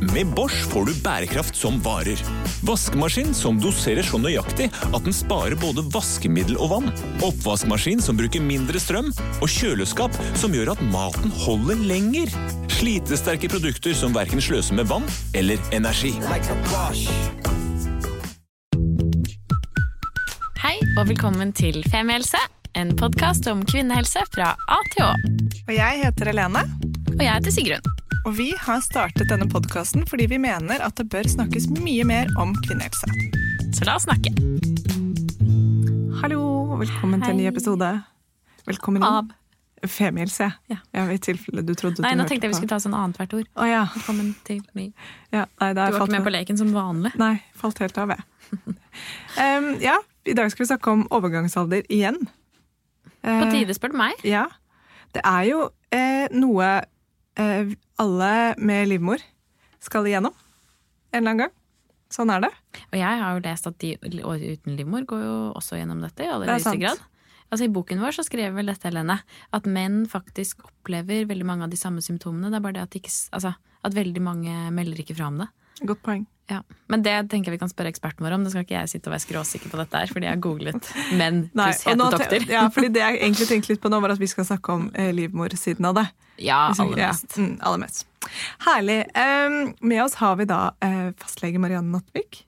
Med 0.00 0.26
Bosch 0.26 0.66
får 0.70 0.84
du 0.84 0.92
bærekraft 1.02 1.56
som 1.56 1.80
varer. 1.82 2.20
Vaskemaskin 2.62 3.32
som 3.34 3.58
doserer 3.58 4.06
så 4.06 4.18
nøyaktig 4.22 4.68
at 4.70 5.02
den 5.02 5.14
sparer 5.14 5.58
både 5.58 5.82
vaskemiddel 5.90 6.58
og 6.62 6.70
vann. 6.70 6.92
Oppvaskmaskin 7.26 8.02
som 8.02 8.18
bruker 8.18 8.42
mindre 8.42 8.78
strøm. 8.78 9.10
Og 9.42 9.50
kjøleskap 9.50 10.14
som 10.38 10.54
gjør 10.54 10.76
at 10.76 10.84
maten 10.92 11.34
holder 11.42 11.82
lenger. 11.90 12.30
Slitesterke 12.78 13.50
produkter 13.50 13.96
som 13.98 14.14
verken 14.14 14.42
sløser 14.42 14.78
med 14.78 14.86
vann 14.86 15.06
eller 15.34 15.58
energi. 15.74 16.14
Hei 20.62 20.76
og 20.94 21.08
velkommen 21.10 21.50
til 21.58 21.82
Femihelse, 21.90 22.38
en 22.78 22.94
podkast 22.98 23.50
om 23.50 23.66
kvinnehelse 23.66 24.22
fra 24.30 24.54
A 24.54 24.78
til 24.94 25.08
Å. 25.08 25.12
Og 25.66 25.74
jeg 25.74 26.04
heter 26.04 26.30
Helene, 26.30 26.62
Og 27.18 27.24
jeg 27.24 27.32
heter 27.34 27.50
Sigrun. 27.54 27.86
og 28.26 28.34
vi 28.38 28.52
har 28.60 28.80
startet 28.84 29.30
denne 29.30 29.46
podkasten 29.50 30.04
fordi 30.08 30.26
vi 30.30 30.38
mener 30.42 30.82
at 30.84 30.98
det 31.00 31.08
bør 31.10 31.26
snakkes 31.28 31.66
mye 31.80 32.04
mer 32.06 32.30
om 32.38 32.52
kvinnehelse. 32.66 33.08
Så 33.74 33.86
la 33.88 33.96
oss 33.98 34.06
snakke. 34.06 34.30
Hallo, 36.22 36.40
velkommen 36.80 37.22
til 37.22 37.34
en 37.34 37.40
ny 37.40 37.46
episode. 37.50 37.90
Velkommen 38.68 39.02
inn. 39.02 39.08
Av. 39.08 39.34
Femihelse. 39.88 40.48
Ja. 40.70 40.80
ja. 40.94 41.04
I 41.14 41.18
tilfelle 41.22 41.62
du 41.62 41.72
trodde 41.78 42.02
Nei, 42.02 42.12
du 42.16 42.22
nå 42.22 42.26
tenkte 42.28 42.48
jeg 42.48 42.54
vi 42.54 42.58
skulle 42.60 42.72
ta 42.72 42.80
sånn 42.82 42.96
annethvert 42.98 43.36
ord. 43.38 43.48
Å 43.54 43.68
ja. 43.68 43.84
Velkommen 43.94 44.32
til 44.48 44.62
ny. 44.78 44.88
ja. 45.34 45.44
Nei, 45.60 45.70
Du 45.74 45.80
var 45.82 45.94
falt 46.00 46.08
ikke 46.10 46.16
med 46.16 46.26
på 46.26 46.34
leken 46.34 46.58
som 46.60 46.72
vanlig. 46.74 47.12
Nei, 47.20 47.34
falt 47.58 47.78
helt 47.84 47.98
av, 48.02 48.14
jeg. 48.16 48.58
um, 49.44 49.68
ja, 49.82 49.94
i 50.26 50.34
dag 50.38 50.50
skal 50.54 50.64
vi 50.64 50.70
snakke 50.72 50.94
om 50.94 51.06
overgangsalder 51.14 51.86
igjen. 51.90 52.20
På 53.22 53.34
Eh, 53.34 53.48
tide, 53.50 53.74
spør 53.74 53.90
du 53.92 53.98
meg. 53.98 54.20
Ja. 54.26 54.44
Det 55.14 55.22
er 55.26 55.42
jo 55.48 55.64
eh, 55.94 56.26
noe 56.34 56.68
eh, 57.38 57.74
alle 58.02 58.32
med 58.58 58.90
livmor 58.90 59.22
skal 59.82 60.06
igjennom 60.08 60.34
en 60.34 61.20
eller 61.20 61.30
annen 61.30 61.44
gang. 61.46 61.54
Sånn 62.12 62.32
er 62.32 62.42
det. 62.46 62.50
Og 62.88 62.96
jeg 62.96 63.20
har 63.20 63.36
jo 63.36 63.44
lest 63.44 63.68
at 63.68 63.78
de 63.82 63.94
uten 64.00 64.76
livmor 64.78 65.04
går 65.08 65.22
jo 65.24 65.36
også 65.58 65.78
gjennom 65.80 66.00
dette 66.04 66.24
i 66.24 66.30
aller 66.30 66.48
er 66.48 66.56
høyeste 66.56 66.80
grad. 66.80 67.02
Altså 67.48 67.64
I 67.64 67.72
boken 67.72 68.00
vår 68.02 68.16
så 68.16 68.24
skrev 68.26 68.56
vel 68.58 68.68
dette, 68.68 68.88
Helene, 68.90 69.22
at 69.56 69.68
menn 69.68 70.02
faktisk 70.08 70.66
opplever 70.66 71.28
veldig 71.28 71.46
mange 71.48 71.64
av 71.64 71.72
de 71.72 71.80
samme 71.80 72.04
symptomene. 72.04 72.50
Det 72.52 72.58
er 72.58 72.64
bare 72.64 72.76
det 72.76 72.84
at, 72.84 72.98
ikke, 73.00 73.12
altså, 73.36 73.54
at 73.88 73.96
veldig 73.96 74.24
mange 74.24 74.56
melder 74.76 75.00
ikke 75.00 75.16
fra 75.16 75.30
om 75.32 75.40
det. 75.40 75.48
Godt 75.86 76.02
poeng. 76.02 76.26
Ja. 76.48 76.62
Men 76.88 77.02
det 77.04 77.12
tenker 77.28 77.50
jeg 77.52 77.58
vi 77.58 77.60
kan 77.60 77.68
spørre 77.70 77.90
eksperten 77.92 78.24
vår 78.24 78.32
om. 78.38 78.44
Det 78.46 78.50
skal 78.54 78.64
ikke 78.64 78.78
jeg 78.78 78.88
sitte 78.88 79.10
og 79.10 79.12
være 79.14 79.24
skråsikker 79.26 79.68
på 79.70 79.76
dette 79.82 80.00
her, 80.00 80.08
fordi 80.08 80.24
jeg 80.26 80.32
har 80.32 80.40
googlet 80.40 80.88
menn 81.20 81.42
pluss 81.54 81.82
og 81.86 81.98
nå 82.00 82.06
hete 82.08 82.16
te- 82.16 82.24
doktor. 82.38 82.46
Ja, 82.54 82.62
fordi 82.72 82.88
det 82.94 83.02
jeg 83.04 83.18
egentlig 83.26 83.48
tenkte 83.50 83.72
litt 83.74 83.82
på 83.84 83.90
nå, 83.92 84.00
var 84.00 84.14
at 84.16 84.22
vi 84.22 84.30
skal 84.32 84.48
snakke 84.48 84.72
om 84.78 84.86
eh, 84.96 85.10
livmorsiden 85.14 85.84
av 85.90 85.98
det. 86.00 86.06
Ja, 86.40 86.68
aller 86.72 87.02
Ja, 87.02 87.10
mest. 87.12 87.36
mm, 87.36 87.54
aller 87.68 87.82
mest. 87.84 88.06
Herlig. 88.64 88.98
Um, 89.18 89.58
med 89.92 90.02
oss 90.06 90.14
har 90.22 90.36
vi 90.40 90.46
da 90.48 90.60
eh, 90.84 91.10
fastlege 91.20 91.60
Marianne 91.60 91.92
Nattvik. 91.98 92.44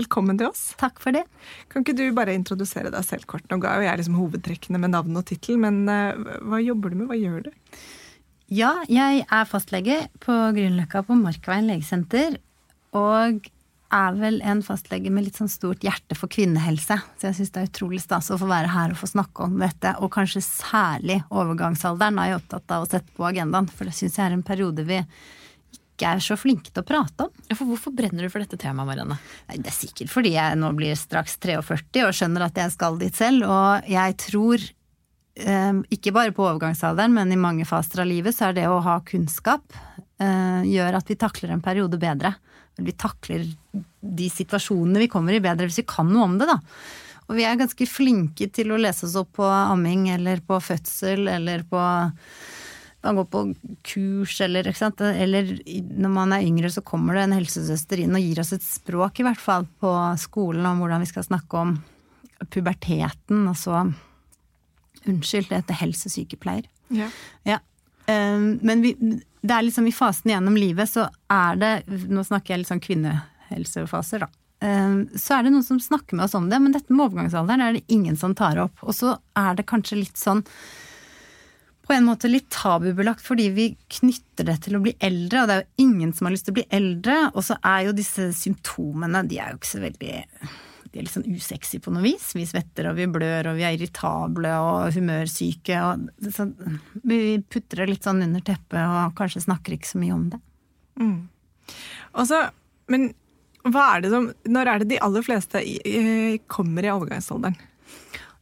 Velkommen 0.00 0.38
til 0.40 0.48
oss. 0.48 0.72
Takk 0.80 0.96
for 1.02 1.14
det. 1.14 1.22
Kan 1.70 1.84
ikke 1.84 1.94
du 2.00 2.08
bare 2.16 2.32
introdusere 2.34 2.90
deg 2.90 3.04
selv 3.06 3.28
kort? 3.30 3.44
Nå 3.52 3.60
ga 3.62 3.76
jo 3.78 3.84
jeg 3.86 4.00
liksom 4.00 4.16
hovedtrekkene 4.18 4.80
med 4.82 4.90
navn 4.96 5.20
og 5.20 5.26
tittel, 5.28 5.60
men 5.62 5.84
uh, 5.86 6.16
hva 6.48 6.58
jobber 6.64 6.90
du 6.90 7.02
med? 7.02 7.10
Hva 7.12 7.18
gjør 7.20 7.44
du? 7.46 7.52
Ja, 8.54 8.72
jeg 8.90 9.22
er 9.28 9.46
fastlege 9.48 10.00
på 10.22 10.32
Grünerløkka 10.56 11.04
på 11.06 11.14
Markveien 11.20 11.68
legesenter. 11.70 12.40
Og 12.94 13.50
er 13.94 14.16
vel 14.18 14.40
en 14.42 14.62
fastlege 14.64 15.10
med 15.12 15.26
litt 15.26 15.38
sånn 15.38 15.50
stort 15.50 15.84
hjerte 15.84 16.16
for 16.18 16.30
kvinnehelse. 16.32 16.96
Så 17.18 17.28
jeg 17.28 17.38
syns 17.38 17.54
det 17.54 17.62
er 17.62 17.70
utrolig 17.70 18.02
stas 18.02 18.32
å 18.32 18.38
få 18.40 18.48
være 18.50 18.72
her 18.72 18.94
og 18.94 18.98
få 19.00 19.10
snakke 19.10 19.46
om 19.46 19.56
dette. 19.60 19.94
Og 20.02 20.12
kanskje 20.14 20.42
særlig 20.44 21.20
overgangsalderen 21.30 22.18
er 22.18 22.32
jeg 22.32 22.40
opptatt 22.40 22.74
av 22.74 22.84
å 22.84 22.90
sette 22.90 23.14
på 23.14 23.26
agendaen. 23.28 23.70
For 23.70 23.88
det 23.88 23.96
syns 23.96 24.18
jeg 24.18 24.26
er 24.26 24.36
en 24.36 24.46
periode 24.46 24.86
vi 24.88 25.00
ikke 25.04 26.10
er 26.10 26.22
så 26.24 26.34
flinke 26.38 26.72
til 26.72 26.82
å 26.82 26.86
prate 26.88 27.28
om. 27.28 27.42
Ja, 27.46 27.54
for 27.58 27.70
hvorfor 27.70 27.94
brenner 27.94 28.26
du 28.26 28.32
for 28.32 28.42
dette 28.42 28.58
temaet, 28.58 28.88
Marianne? 28.88 29.18
Nei, 29.50 29.60
Det 29.62 29.70
er 29.70 29.76
sikkert 29.76 30.10
fordi 30.10 30.34
jeg 30.34 30.58
nå 30.58 30.72
blir 30.74 30.96
straks 30.98 31.38
43 31.38 32.08
og 32.08 32.16
skjønner 32.18 32.48
at 32.48 32.58
jeg 32.58 32.74
skal 32.74 32.98
dit 32.98 33.14
selv. 33.14 33.46
Og 33.46 33.90
jeg 33.94 34.16
tror, 34.24 34.64
eh, 35.38 35.72
ikke 35.94 36.12
bare 36.16 36.34
på 36.34 36.48
overgangsalderen, 36.48 37.14
men 37.14 37.30
i 37.30 37.38
mange 37.38 37.64
faser 37.68 38.02
av 38.02 38.10
livet, 38.10 38.34
så 38.34 38.48
er 38.48 38.58
det 38.58 38.66
å 38.66 38.82
ha 38.82 38.98
kunnskap 39.06 39.62
eh, 40.18 40.66
gjør 40.66 40.98
at 40.98 41.06
vi 41.06 41.14
takler 41.14 41.54
en 41.54 41.62
periode 41.62 42.00
bedre. 42.00 42.34
Vi 42.76 42.94
takler 42.98 43.46
de 44.00 44.28
situasjonene 44.30 45.04
vi 45.04 45.10
kommer 45.12 45.36
i 45.36 45.42
bedre 45.42 45.68
hvis 45.68 45.82
vi 45.82 45.88
kan 45.88 46.10
noe 46.10 46.26
om 46.26 46.36
det, 46.40 46.48
da. 46.50 46.58
Og 47.24 47.38
vi 47.38 47.46
er 47.46 47.56
ganske 47.56 47.86
flinke 47.88 48.50
til 48.52 48.74
å 48.74 48.80
lese 48.80 49.06
oss 49.06 49.16
opp 49.16 49.36
på 49.38 49.46
amming 49.46 50.10
eller 50.12 50.42
på 50.44 50.58
fødsel 50.60 51.30
eller 51.32 51.64
på 51.70 51.80
man 53.04 53.18
går 53.18 53.26
på 53.28 53.40
kurs, 53.84 54.38
eller, 54.40 54.64
ikke 54.64 54.80
sant? 54.80 55.02
eller 55.04 55.50
når 55.68 56.12
man 56.12 56.32
er 56.32 56.46
yngre, 56.46 56.70
så 56.72 56.80
kommer 56.80 57.18
det 57.18 57.26
en 57.26 57.34
helsesøster 57.36 58.00
inn 58.00 58.16
og 58.16 58.24
gir 58.24 58.40
oss 58.40 58.54
et 58.56 58.64
språk, 58.64 59.20
i 59.20 59.26
hvert 59.26 59.40
fall, 59.40 59.66
på 59.80 59.90
skolen 60.22 60.64
om 60.70 60.80
hvordan 60.80 61.04
vi 61.04 61.10
skal 61.10 61.26
snakke 61.26 61.60
om 61.60 61.74
puberteten, 62.48 63.44
og 63.50 63.58
så 63.60 63.84
Unnskyld, 65.04 65.50
det 65.50 65.58
heter 65.58 65.76
helsesykepleier. 65.82 66.68
Ja. 66.96 67.10
Ja. 67.44 67.58
Um, 68.06 68.58
men 68.62 68.82
vi, 68.84 68.94
det 69.40 69.54
er 69.54 69.64
liksom 69.64 69.86
i 69.88 69.94
fasen 69.94 70.32
gjennom 70.34 70.56
livet, 70.58 70.90
så 70.90 71.06
er 71.32 71.60
det 71.60 71.74
Nå 71.88 72.24
snakker 72.26 72.54
jeg 72.54 72.62
litt 72.62 72.72
sånn 72.72 72.84
kvinnehelsefaser, 72.84 74.26
da. 74.26 74.30
Um, 74.64 75.04
så 75.20 75.36
er 75.36 75.44
det 75.44 75.52
noen 75.52 75.66
som 75.66 75.80
snakker 75.82 76.16
med 76.16 76.26
oss 76.26 76.36
om 76.38 76.48
det, 76.48 76.60
men 76.62 76.72
dette 76.72 76.92
med 76.92 77.04
overgangsalderen 77.08 77.64
er 77.64 77.76
det 77.76 77.84
ingen 77.92 78.16
som 78.16 78.36
tar 78.36 78.60
opp. 78.62 78.80
Og 78.86 78.96
så 78.96 79.16
er 79.36 79.56
det 79.58 79.68
kanskje 79.68 80.00
litt 80.00 80.20
sånn 80.20 80.44
på 81.84 81.92
en 81.92 82.06
måte 82.06 82.30
litt 82.30 82.46
tabubelagt 82.48 83.20
fordi 83.20 83.50
vi 83.52 83.66
knytter 83.98 84.46
det 84.48 84.54
til 84.64 84.78
å 84.78 84.82
bli 84.84 84.94
eldre, 85.04 85.42
og 85.42 85.50
det 85.50 85.56
er 85.56 85.64
jo 85.64 85.84
ingen 85.84 86.14
som 86.16 86.28
har 86.28 86.32
lyst 86.32 86.48
til 86.48 86.54
å 86.54 86.60
bli 86.60 86.68
eldre. 86.72 87.18
Og 87.34 87.44
så 87.44 87.58
er 87.60 87.88
jo 87.88 87.96
disse 87.96 88.30
symptomene, 88.36 89.24
de 89.28 89.40
er 89.40 89.52
jo 89.52 89.60
ikke 89.60 89.72
så 89.74 89.82
veldig 89.84 90.14
De 90.94 91.00
er 91.00 91.08
litt 91.08 91.14
sånn 91.16 91.26
usexy 91.26 91.80
på 91.82 91.90
noe 91.90 92.04
vis. 92.04 92.28
Vi 92.38 92.44
svetter 92.46 92.86
og 92.86 92.94
vi 93.00 93.08
blør 93.10 93.48
og 93.50 93.56
vi 93.58 93.64
er 93.66 93.74
irritable 93.74 94.52
og 94.62 94.94
humørsyke 94.94 95.80
og 95.82 96.28
så 96.30 96.46
Vi 97.02 97.18
putter 97.50 97.82
det 97.82 97.88
litt 97.90 98.06
sånn 98.06 98.22
under 98.22 98.44
teppet 98.46 98.78
og 98.78 99.16
kanskje 99.18 99.42
snakker 99.48 99.74
ikke 99.74 99.90
så 99.90 99.98
mye 99.98 100.14
om 100.14 100.28
det. 100.30 100.38
Mm. 101.02 101.16
Også, 102.22 102.38
men 102.94 103.10
hva 103.66 103.88
er 103.96 104.04
det 104.04 104.12
som, 104.14 104.30
når 104.46 104.70
er 104.70 104.84
det 104.84 104.90
de 104.92 105.00
aller 105.02 105.26
fleste 105.26 105.64
kommer 106.52 106.86
i 106.86 106.92
overgangsalderen? 106.94 107.58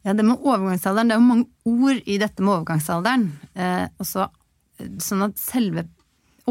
Ja, 0.03 0.13
det 0.13 0.27
med 0.27 0.43
overgangsalderen, 0.43 1.09
det 1.09 1.17
er 1.17 1.23
jo 1.23 1.29
mange 1.31 1.73
ord 1.73 2.05
i 2.11 2.19
dette 2.21 2.43
med 2.43 2.57
overgangsalderen. 2.57 3.29
Eh, 3.55 3.85
også, 4.03 4.27
sånn 5.01 5.29
at 5.31 5.41
selve 5.41 5.87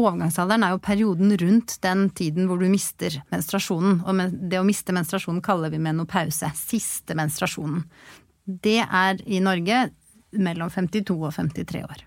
overgangsalderen 0.00 0.64
er 0.64 0.72
jo 0.74 0.82
perioden 0.82 1.34
rundt 1.40 1.76
den 1.84 2.06
tiden 2.16 2.48
hvor 2.48 2.60
du 2.60 2.68
mister 2.72 3.18
menstruasjonen. 3.32 4.00
Og 4.06 4.38
det 4.50 4.60
å 4.60 4.66
miste 4.66 4.94
menstruasjonen 4.96 5.42
kaller 5.44 5.72
vi 5.72 5.82
menopause. 5.82 6.48
Siste 6.56 7.16
menstruasjonen. 7.18 7.84
Det 8.44 8.80
er 8.82 9.20
i 9.28 9.42
Norge 9.44 9.84
mellom 10.32 10.72
52 10.72 11.18
og 11.18 11.34
53 11.36 11.84
år. 11.84 12.04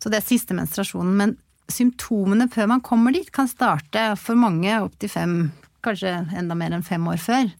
Så 0.00 0.08
det 0.08 0.20
er 0.20 0.26
siste 0.26 0.56
menstruasjonen. 0.56 1.16
Men 1.20 1.36
symptomene 1.70 2.48
før 2.50 2.72
man 2.72 2.84
kommer 2.84 3.14
dit, 3.14 3.28
kan 3.32 3.48
starte 3.50 4.14
for 4.18 4.38
mange 4.38 4.72
opptil 4.80 5.12
fem, 5.12 5.36
kanskje 5.84 6.14
enda 6.36 6.56
mer 6.58 6.74
enn 6.76 6.86
fem 6.86 7.04
år 7.12 7.20
før. 7.20 7.52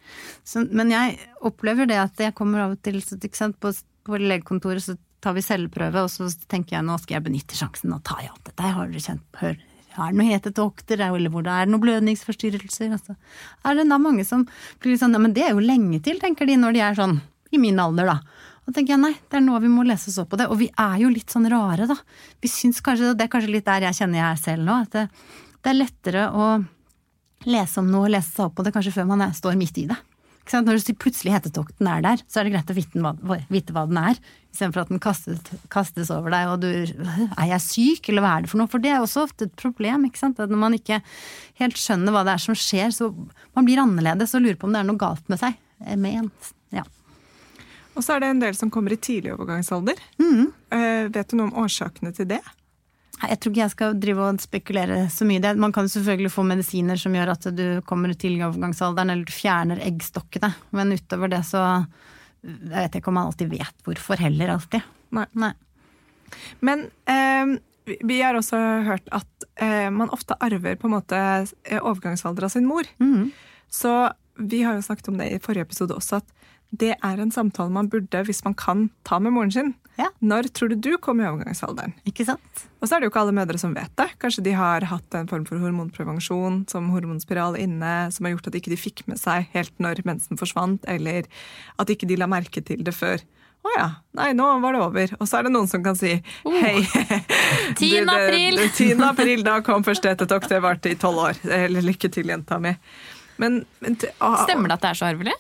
Så, 0.44 0.64
men 0.72 0.92
jeg 0.92 1.20
opplever 1.47 1.88
det 1.88 2.00
at 2.00 2.25
jeg 2.25 2.36
kommer 2.36 2.64
av 2.64 2.75
og 2.75 2.82
til 2.84 3.03
sant, 3.04 3.60
på, 3.60 3.72
på 4.09 4.20
legekontoret, 4.20 4.82
så 4.84 4.97
tar 5.20 5.36
vi 5.36 5.44
celleprøve, 5.44 6.04
og 6.04 6.12
så 6.12 6.28
tenker 6.50 6.78
jeg 6.78 6.86
nå 6.86 6.97
skal 7.00 7.19
jeg 7.19 7.26
benytte 7.26 7.58
sjansen 7.58 7.92
og 7.97 8.04
tar 8.06 8.22
jeg 8.25 8.32
alt 8.32 8.47
dette. 8.48 8.72
Har 8.76 8.91
dere 8.91 9.04
kjent 9.04 9.41
hør, 9.41 9.58
er 9.91 10.12
det 10.12 10.19
noe 10.20 10.28
hetet 10.31 10.56
dokter, 10.56 11.03
eller 11.06 11.32
hvor 11.32 11.44
det 11.47 11.54
er 11.54 11.70
noen 11.70 11.82
blødningsforstyrrelser? 11.82 12.94
Altså. 12.97 13.16
Er 13.66 13.76
det 13.76 13.88
da 13.91 13.98
mange 14.00 14.25
som 14.28 14.47
blir 14.80 14.97
sånn, 15.00 15.16
ja 15.16 15.22
men 15.22 15.34
det 15.36 15.44
er 15.47 15.53
jo 15.56 15.64
lenge 15.64 16.00
til, 16.04 16.20
tenker 16.22 16.48
de 16.48 16.56
når 16.60 16.76
de 16.76 16.84
er 16.86 16.98
sånn 16.98 17.19
i 17.50 17.60
min 17.60 17.80
alder, 17.82 18.12
da. 18.12 18.48
Og 18.69 18.75
tenker 18.76 18.94
jeg 18.94 19.03
nei, 19.03 19.14
det 19.30 19.41
er 19.41 19.42
nå 19.42 19.59
vi 19.62 19.70
må 19.72 19.82
lese 19.86 20.12
oss 20.12 20.20
opp 20.22 20.30
på 20.32 20.38
det. 20.38 20.47
Og 20.53 20.60
vi 20.60 20.69
er 20.78 21.00
jo 21.03 21.10
litt 21.10 21.32
sånn 21.32 21.48
rare, 21.50 21.88
da. 21.91 21.97
Vi 22.41 22.50
syns 22.53 22.78
kanskje, 22.86 23.10
og 23.10 23.19
det 23.19 23.26
er 23.26 23.32
kanskje 23.32 23.54
litt 23.56 23.66
der 23.66 23.88
jeg 23.88 23.98
kjenner 23.98 24.22
jeg 24.22 24.28
er 24.28 24.44
selv 24.44 24.69
nå, 24.69 24.76
at 24.84 24.94
det, 24.94 25.06
det 25.59 25.72
er 25.72 25.80
lettere 25.80 26.28
å 26.30 26.53
lese 27.48 27.80
om 27.80 27.89
noe 27.91 28.06
og 28.06 28.15
lese 28.15 28.30
seg 28.30 28.47
opp 28.47 28.59
på 28.59 28.66
det 28.66 28.72
kanskje 28.77 28.94
før 28.94 29.09
man 29.10 29.24
er, 29.27 29.34
står 29.34 29.59
midt 29.59 29.80
i 29.83 29.89
det. 29.91 29.98
Når 30.51 30.77
du 30.77 30.83
sier 30.83 30.98
plutselig 30.98 31.34
hetetokten 31.34 31.87
er 31.87 32.03
der, 32.03 32.22
så 32.27 32.41
er 32.41 32.48
det 32.48 32.54
greit 32.54 32.71
å 32.72 32.75
vite 32.75 33.03
hva, 33.04 33.39
vite 33.53 33.75
hva 33.77 33.84
den 33.87 33.98
er, 34.01 34.21
istedenfor 34.51 34.83
at 34.83 34.91
den 34.91 35.03
kastes, 35.03 35.42
kastes 35.71 36.10
over 36.10 36.33
deg 36.34 36.48
og 36.51 36.65
du 36.65 36.71
Er 36.72 37.51
jeg 37.53 37.63
syk, 37.63 38.09
eller 38.10 38.25
hva 38.25 38.33
er 38.34 38.45
det 38.45 38.51
for 38.51 38.59
noe? 38.59 38.71
For 38.71 38.83
det 38.83 38.91
er 38.91 39.04
også 39.04 39.27
ofte 39.28 39.47
et 39.47 39.59
problem, 39.60 40.09
ikke 40.09 40.22
sant. 40.22 40.41
At 40.42 40.51
når 40.51 40.63
man 40.65 40.78
ikke 40.78 41.01
helt 41.60 41.78
skjønner 41.78 42.15
hva 42.15 42.25
det 42.27 42.34
er 42.34 42.45
som 42.47 42.59
skjer, 42.59 42.91
så 42.97 43.13
man 43.54 43.69
blir 43.69 43.83
annerledes 43.83 44.34
og 44.34 44.42
lurer 44.47 44.59
på 44.59 44.66
om 44.66 44.75
det 44.75 44.83
er 44.83 44.89
noe 44.91 45.01
galt 45.01 45.31
med 45.31 45.42
seg. 45.42 45.60
Med 45.97 46.25
en. 46.25 46.33
Ja. 46.75 46.87
Og 47.95 48.03
så 48.07 48.16
er 48.16 48.25
det 48.25 48.33
en 48.34 48.42
del 48.42 48.57
som 48.59 48.72
kommer 48.75 48.95
i 48.95 48.98
tidlig 49.01 49.34
overgangsalder. 49.37 50.03
Eh, 50.75 51.07
vet 51.15 51.31
du 51.31 51.39
noe 51.39 51.51
om 51.51 51.63
årsakene 51.63 52.13
til 52.16 52.28
det? 52.33 52.42
Jeg 53.20 53.40
tror 53.40 53.52
ikke 53.52 53.60
jeg 53.60 53.72
skal 53.74 53.98
drive 54.00 54.26
og 54.26 54.40
spekulere 54.40 55.00
så 55.12 55.26
mye 55.28 55.40
i 55.40 55.44
det. 55.44 55.52
Man 55.60 55.74
kan 55.76 55.88
selvfølgelig 55.92 56.32
få 56.32 56.44
medisiner 56.48 57.00
som 57.00 57.16
gjør 57.16 57.34
at 57.34 57.48
du 57.52 57.64
kommer 57.88 58.14
til 58.16 58.38
overgangsalderen, 58.40 59.12
eller 59.12 59.28
du 59.28 59.34
fjerner 59.34 59.82
eggstokkene. 59.84 60.54
Men 60.76 60.94
utover 60.96 61.32
det 61.32 61.42
så 61.48 61.64
jeg 62.40 62.70
vet 62.72 62.96
ikke 62.96 63.10
om 63.12 63.18
man 63.18 63.28
alltid 63.28 63.50
vet 63.52 63.84
hvorfor 63.84 64.20
heller, 64.20 64.54
alltid. 64.54 64.86
Nei. 65.16 65.26
Nei. 65.36 65.52
Men 66.64 66.86
eh, 67.10 67.58
vi, 67.88 67.98
vi 68.06 68.20
har 68.22 68.38
også 68.38 68.58
hørt 68.86 69.08
at 69.12 69.46
eh, 69.60 69.90
man 69.92 70.12
ofte 70.14 70.38
arver 70.40 70.78
på 70.80 70.88
en 70.88 70.96
måte 70.96 71.20
eh, 71.20 71.80
overgangsalder 71.80 72.48
av 72.48 72.54
sin 72.54 72.68
mor. 72.68 72.88
Mm. 73.02 73.30
Så 73.68 73.94
vi 74.40 74.62
har 74.64 74.78
jo 74.78 74.86
snakket 74.86 75.10
om 75.12 75.20
det 75.20 75.28
i 75.34 75.40
forrige 75.42 75.68
episode 75.68 75.96
også, 75.96 76.22
at 76.22 76.36
det 76.70 76.94
er 76.94 77.20
en 77.20 77.32
samtale 77.34 77.72
man 77.74 77.90
burde, 77.90 78.22
hvis 78.24 78.44
man 78.46 78.54
kan, 78.54 78.88
ta 79.04 79.18
med 79.18 79.34
moren 79.34 79.52
sin. 79.52 79.72
Ja. 79.98 80.07
Når 80.25 80.47
tror 80.57 80.71
du 80.72 80.77
du 80.81 80.95
kom 81.03 81.19
i 81.21 81.27
overgangsalderen? 81.28 81.92
Ikke 82.09 82.25
sant? 82.25 82.63
Og 82.81 82.89
så 82.89 82.95
er 82.97 83.01
det 83.03 83.09
jo 83.09 83.10
ikke 83.13 83.21
alle 83.25 83.34
mødre 83.37 83.59
som 83.60 83.75
vet 83.77 83.91
det. 84.01 84.07
Kanskje 84.22 84.45
de 84.47 84.54
har 84.57 84.87
hatt 84.89 85.16
en 85.19 85.27
form 85.28 85.45
for 85.48 85.60
hormonprevensjon 85.60 86.63
som 86.71 86.89
hormonspiral 86.95 87.59
inne, 87.60 88.09
som 88.15 88.25
har 88.25 88.33
gjort 88.37 88.48
at 88.48 88.57
ikke 88.60 88.72
de 88.72 88.78
fikk 88.81 89.03
med 89.10 89.21
seg 89.21 89.51
helt 89.53 89.75
når 89.83 90.01
mensen 90.09 90.41
forsvant, 90.41 90.87
eller 90.89 91.28
at 91.77 91.91
ikke 91.92 92.09
de 92.09 92.16
la 92.16 92.28
merke 92.31 92.63
til 92.65 92.81
det 92.87 92.95
før. 92.97 93.21
Å 93.60 93.72
ja, 93.77 93.89
nei, 94.16 94.31
nå 94.33 94.47
var 94.63 94.72
det 94.72 94.81
over. 94.87 95.10
Og 95.21 95.28
så 95.28 95.37
er 95.37 95.45
det 95.45 95.53
noen 95.53 95.69
som 95.69 95.83
kan 95.84 95.98
si 95.98 96.15
hei. 96.16 96.77
10. 97.77 97.77
Du, 97.77 97.84
det- 97.84 98.09
april. 98.09 98.57
det- 98.63 98.72
10. 98.72 99.03
april, 99.04 99.42
da 99.45 99.59
kom 99.66 99.84
første 99.84 100.15
etetokk. 100.15 100.48
Det 100.48 100.63
varte 100.65 100.95
i 100.95 100.97
tolv 100.97 101.27
år. 101.27 101.42
Eller 101.45 101.84
lykke 101.84 102.09
til, 102.15 102.33
jenta 102.33 102.57
mi. 102.63 102.72
Men, 103.37 103.60
men 103.84 103.97
t- 104.01 104.09
ah, 104.25 104.47
Stemmer 104.47 104.69
det 104.72 104.78
at 104.78 104.87
det 104.87 104.95
er 104.95 104.98
så 105.03 105.10
arvelig? 105.13 105.37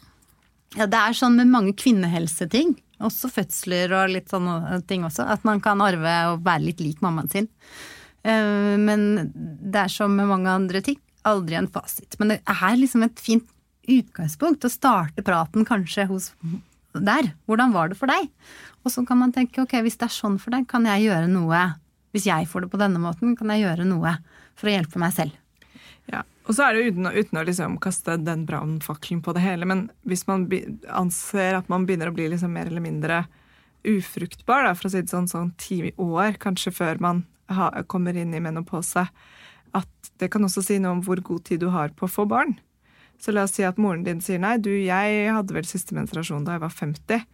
Ja, 0.76 0.84
det 0.86 1.00
er 1.00 1.16
sånn 1.16 1.34
med 1.40 1.48
mange 1.50 1.72
kvinnehelseting, 1.80 2.76
også 3.00 3.30
fødsler 3.32 3.92
og 3.96 4.12
litt 4.14 4.30
sånne 4.32 4.80
ting 4.88 5.04
også, 5.06 5.26
at 5.26 5.44
man 5.48 5.60
kan 5.64 5.80
arve 5.84 6.14
og 6.32 6.44
være 6.46 6.66
litt 6.68 6.82
lik 6.84 7.00
mammaen 7.04 7.30
sin. 7.32 7.48
Eh, 8.22 8.76
Men 8.80 9.32
det 9.34 9.86
er 9.86 9.92
som 9.92 10.14
med 10.16 10.28
mange 10.30 10.50
andre 10.52 10.82
ting, 10.84 10.98
aldri 11.24 11.56
en 11.58 11.68
fasit. 11.68 12.16
Men 12.20 12.34
det 12.34 12.40
er 12.46 12.76
liksom 12.76 13.04
et 13.06 13.20
fint 13.20 13.48
utgangspunkt 13.90 14.64
å 14.64 14.70
starte 14.72 15.24
praten 15.24 15.64
kanskje 15.66 16.06
hos 16.08 16.30
der. 16.94 17.32
Hvordan 17.48 17.72
var 17.72 17.88
det 17.90 17.98
for 17.98 18.10
deg? 18.10 18.28
Og 18.84 18.92
så 18.92 19.04
kan 19.06 19.18
man 19.20 19.32
tenke 19.32 19.62
ok, 19.62 19.80
hvis 19.84 19.98
det 20.00 20.08
er 20.08 20.14
sånn 20.14 20.38
for 20.40 20.54
deg, 20.54 20.66
kan 20.68 20.86
jeg 20.88 21.08
gjøre 21.10 21.28
noe 21.28 21.74
Hvis 22.10 22.24
jeg 22.26 22.48
får 22.50 22.64
det 22.64 22.70
på 22.72 22.78
denne 22.80 22.98
måten, 22.98 23.36
kan 23.38 23.52
jeg 23.54 23.62
gjøre 23.62 23.84
noe 23.86 24.16
for 24.58 24.66
å 24.66 24.72
hjelpe 24.72 24.98
meg 24.98 25.12
selv. 25.14 25.36
Og 26.50 26.56
så 26.58 26.66
er 26.66 26.74
det 26.74 26.88
uten, 26.90 27.06
uten 27.06 27.38
å 27.38 27.44
liksom 27.46 27.76
kaste 27.78 28.16
den 28.18 28.40
brannfakkelen 28.48 29.20
på 29.22 29.36
det 29.36 29.44
hele, 29.44 29.68
men 29.70 29.84
hvis 30.02 30.24
man 30.26 30.48
anser 30.98 31.60
at 31.60 31.68
man 31.70 31.84
begynner 31.86 32.10
å 32.10 32.14
bli 32.16 32.26
liksom 32.32 32.50
mer 32.56 32.66
eller 32.66 32.82
mindre 32.82 33.20
ufruktbar, 33.86 34.66
da, 34.66 34.72
for 34.74 34.88
å 34.88 34.90
si 34.90 35.04
det 35.04 35.12
sånn, 35.12 35.28
sånn 35.30 35.52
ti 35.62 35.78
år, 35.94 36.40
kanskje 36.42 36.72
før 36.74 36.98
man 37.06 37.22
ha, 37.54 37.70
kommer 37.86 38.18
inn 38.18 38.34
i 38.34 38.42
menopause, 38.42 39.06
at 39.78 40.10
det 40.18 40.32
kan 40.34 40.42
også 40.42 40.64
si 40.66 40.80
noe 40.82 40.96
om 40.96 41.04
hvor 41.06 41.22
god 41.22 41.46
tid 41.46 41.62
du 41.62 41.68
har 41.70 41.94
på 41.94 42.08
å 42.08 42.10
få 42.10 42.26
barn. 42.26 42.56
Så 43.22 43.30
la 43.30 43.46
oss 43.46 43.54
si 43.54 43.62
at 43.68 43.78
moren 43.78 44.02
din 44.02 44.18
sier 44.24 44.42
nei, 44.42 44.56
du, 44.58 44.72
jeg 44.74 45.30
hadde 45.30 45.54
vel 45.54 45.70
siste 45.70 45.94
menstruasjon 45.94 46.42
da 46.48 46.58
jeg 46.58 46.64
var 46.64 46.74
50. 46.74 47.24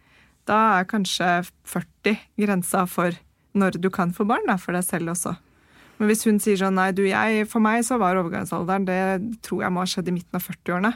Da 0.45 0.61
er 0.77 0.87
kanskje 0.93 1.31
40 1.65 2.21
grensa 2.37 2.85
for 2.85 3.17
når 3.57 3.81
du 3.81 3.89
kan 3.89 4.13
få 4.13 4.29
barn, 4.29 4.45
da, 4.45 4.59
for 4.61 4.77
deg 4.77 4.85
selv 4.85 5.17
også. 5.17 5.33
Men 5.97 6.11
hvis 6.11 6.25
hun 6.27 6.41
sier 6.43 6.59
sånn 6.59 6.77
nei, 6.77 6.91
du, 6.95 7.03
jeg, 7.09 7.47
for 7.49 7.63
meg 7.63 7.83
så 7.87 7.97
var 8.01 8.19
overgangsalderen 8.19 8.85
det 8.87 8.99
tror 9.45 9.63
jeg 9.65 9.73
må 9.73 9.83
ha 9.83 9.89
skjedd 9.89 10.11
i 10.11 10.15
midten 10.19 10.37
av 10.37 10.45
40-årene. 10.45 10.93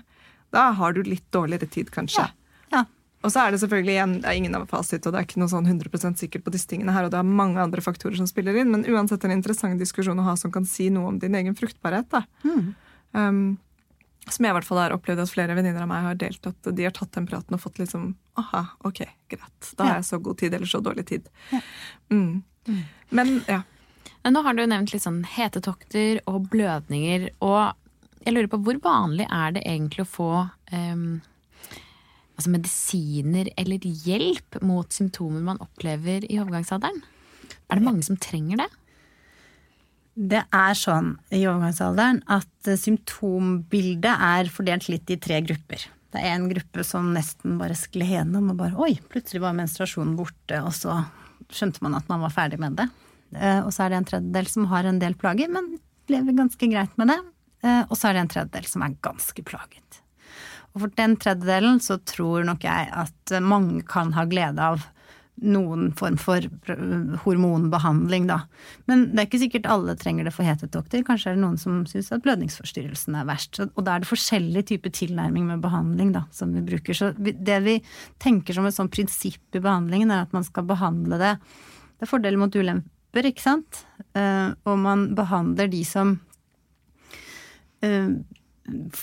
Da 0.51 0.67
har 0.77 0.93
du 0.93 1.01
litt 1.07 1.25
dårligere 1.33 1.69
tid, 1.71 1.89
kanskje. 1.93 2.27
Ja. 2.27 2.83
Og 3.21 3.29
så 3.29 3.43
er 3.43 3.53
det 3.53 3.61
selvfølgelig 3.61 3.93
igjen, 3.93 4.13
det 4.23 4.29
er 4.29 4.37
ingen 4.37 4.55
av 4.57 4.63
fasit, 4.69 5.05
og 5.05 5.13
det 5.13 5.19
er 5.19 5.27
ikke 5.27 5.41
noe 5.41 5.51
sånn 5.51 5.67
100% 5.69 6.21
sikkert 6.21 6.45
på 6.45 6.53
disse 6.53 6.69
tingene 6.69 6.93
her, 6.95 7.05
og 7.05 7.13
det 7.13 7.19
er 7.19 7.33
mange 7.41 7.61
andre 7.61 7.83
faktorer 7.85 8.17
som 8.17 8.29
spiller 8.29 8.57
inn, 8.57 8.71
men 8.73 8.85
uansett 8.89 9.25
en 9.27 9.33
interessant 9.35 9.77
diskusjon 9.81 10.21
å 10.21 10.25
ha 10.25 10.33
som 10.39 10.53
kan 10.53 10.65
si 10.65 10.89
noe 10.93 11.11
om 11.11 11.19
din 11.21 11.37
egen 11.37 11.57
fruktbarhet. 11.57 12.09
da. 12.09 12.23
Um, 13.13 13.59
som 14.29 14.45
jeg 14.45 14.53
i 14.53 14.55
hvert 14.55 14.67
fall 14.67 14.79
har 14.81 14.93
opplevd 14.95 15.23
at 15.23 15.33
flere 15.33 15.55
venninner 15.57 15.83
av 15.83 15.89
meg 15.89 16.05
har 16.05 16.17
delt, 16.21 16.45
at 16.49 16.71
de 16.77 16.85
har 16.85 16.93
tatt 16.97 17.13
den 17.17 17.27
praten 17.29 17.57
og 17.57 17.61
fått 17.61 17.81
liksom 17.81 18.11
aha, 18.41 18.63
ok, 18.87 19.03
greit, 19.33 19.71
da 19.77 19.87
har 19.87 19.99
jeg 19.99 20.09
så 20.11 20.21
god 20.23 20.41
tid 20.41 20.57
eller 20.57 20.69
så 20.69 20.81
dårlig 20.83 21.05
tid. 21.09 21.29
Mm. 22.13 22.41
Men 23.09 23.31
ja. 23.49 23.61
Men 24.21 24.35
nå 24.35 24.43
har 24.45 24.57
du 24.57 24.65
nevnt 24.65 24.93
litt 24.93 25.05
sånn 25.05 25.23
hetetokter 25.25 26.21
og 26.29 26.49
blødninger, 26.53 27.31
og 27.41 27.73
jeg 28.21 28.35
lurer 28.35 28.51
på 28.51 28.59
hvor 28.61 28.81
vanlig 28.83 29.25
er 29.33 29.55
det 29.55 29.63
egentlig 29.65 30.05
å 30.05 30.11
få 30.11 30.31
um, 30.73 31.21
altså 32.37 32.51
medisiner 32.53 33.49
eller 33.57 33.87
hjelp 34.05 34.59
mot 34.65 34.93
symptomer 34.93 35.41
man 35.45 35.61
opplever 35.63 36.27
i 36.29 36.37
overgangsalderen? 36.41 37.01
Er 37.71 37.79
det 37.79 37.87
mange 37.87 38.05
som 38.05 38.19
trenger 38.21 38.61
det? 38.61 38.69
Det 40.31 40.43
er 40.43 40.77
sånn 40.77 41.15
i 41.31 41.45
overgangsalderen 41.45 42.19
at 42.29 42.69
eh, 42.69 42.77
symptombildet 42.77 44.11
er 44.11 44.49
fordelt 44.51 44.89
litt 44.91 45.09
i 45.09 45.17
tre 45.23 45.39
grupper. 45.45 45.85
Det 46.11 46.19
er 46.19 46.35
en 46.35 46.49
gruppe 46.51 46.83
som 46.83 47.13
nesten 47.15 47.55
bare 47.57 47.77
skled 47.79 48.11
gjennom 48.11 48.51
og 48.51 48.59
bare 48.59 48.75
oi, 48.83 48.97
plutselig 49.09 49.41
var 49.45 49.55
menstruasjonen 49.55 50.17
borte, 50.19 50.59
og 50.59 50.75
så 50.75 50.99
skjønte 51.51 51.81
man 51.85 51.95
at 51.95 52.11
man 52.11 52.21
var 52.25 52.35
ferdig 52.35 52.59
med 52.59 52.75
det. 52.81 52.89
Eh, 53.35 53.61
Og 53.65 53.71
så 53.73 53.85
er 53.85 53.89
det 53.89 53.97
en 54.01 54.09
tredjedel 54.11 54.47
som 54.47 54.69
har 54.71 54.83
en 54.85 54.99
del 54.99 55.15
plager, 55.15 55.49
men 55.49 55.77
lever 56.11 56.37
ganske 56.37 56.71
greit 56.71 56.97
med 56.97 57.13
det. 57.13 57.19
Eh, 57.63 57.83
Og 57.89 57.97
så 57.97 58.09
er 58.09 58.13
det 58.13 58.25
en 58.25 58.33
tredjedel 58.35 58.65
som 58.67 58.81
er 58.83 58.97
ganske 59.01 59.43
plaget. 59.43 60.01
Og 60.73 60.85
for 60.85 60.95
den 60.95 61.17
tredjedelen 61.19 61.81
så 61.83 61.99
tror 62.07 62.45
nok 62.47 62.63
jeg 62.63 62.89
at 62.91 63.41
mange 63.43 63.83
kan 63.83 64.13
ha 64.15 64.23
glede 64.25 64.59
av 64.59 64.85
noen 65.41 65.89
form 65.97 66.17
for 66.21 66.43
øh, 66.43 67.15
hormonbehandling, 67.23 68.27
da. 68.29 68.43
Men 68.85 69.07
det 69.09 69.19
er 69.23 69.27
ikke 69.27 69.41
sikkert 69.41 69.69
alle 69.73 69.95
trenger 69.97 70.27
det 70.27 70.33
for 70.35 70.45
hetetokter. 70.45 71.01
Kanskje 71.07 71.31
er 71.31 71.37
det 71.37 71.43
noen 71.43 71.57
som 71.57 71.81
syns 71.89 72.11
at 72.13 72.21
blødningsforstyrrelsen 72.25 73.17
er 73.17 73.25
verst. 73.25 73.57
Og 73.63 73.81
da 73.87 73.95
er 73.95 74.03
det 74.03 74.11
forskjellig 74.11 74.65
type 74.69 74.91
tilnærming 74.93 75.47
med 75.49 75.63
behandling 75.63 76.13
da, 76.13 76.25
som 76.35 76.53
vi 76.53 76.61
bruker. 76.67 76.93
Så 76.97 77.11
det 77.17 77.59
vi 77.65 77.79
tenker 78.21 78.53
som 78.53 78.67
et 78.69 78.77
sånt 78.77 78.93
prinsipp 78.93 79.57
i 79.57 79.63
behandlingen, 79.63 80.13
er 80.13 80.27
at 80.27 80.35
man 80.35 80.45
skal 80.47 80.67
behandle 80.69 81.17
det 81.21 81.35
Det 81.41 82.07
er 82.07 82.09
fordeler 82.09 82.39
mot 82.41 82.55
ulemper, 82.55 82.89
ikke 83.19 83.43
sant? 83.43 83.85
Eh, 84.15 84.49
og 84.65 84.77
man 84.79 85.09
behandler 85.15 85.67
de 85.71 85.81
som 85.87 86.15
eh, 87.83 88.11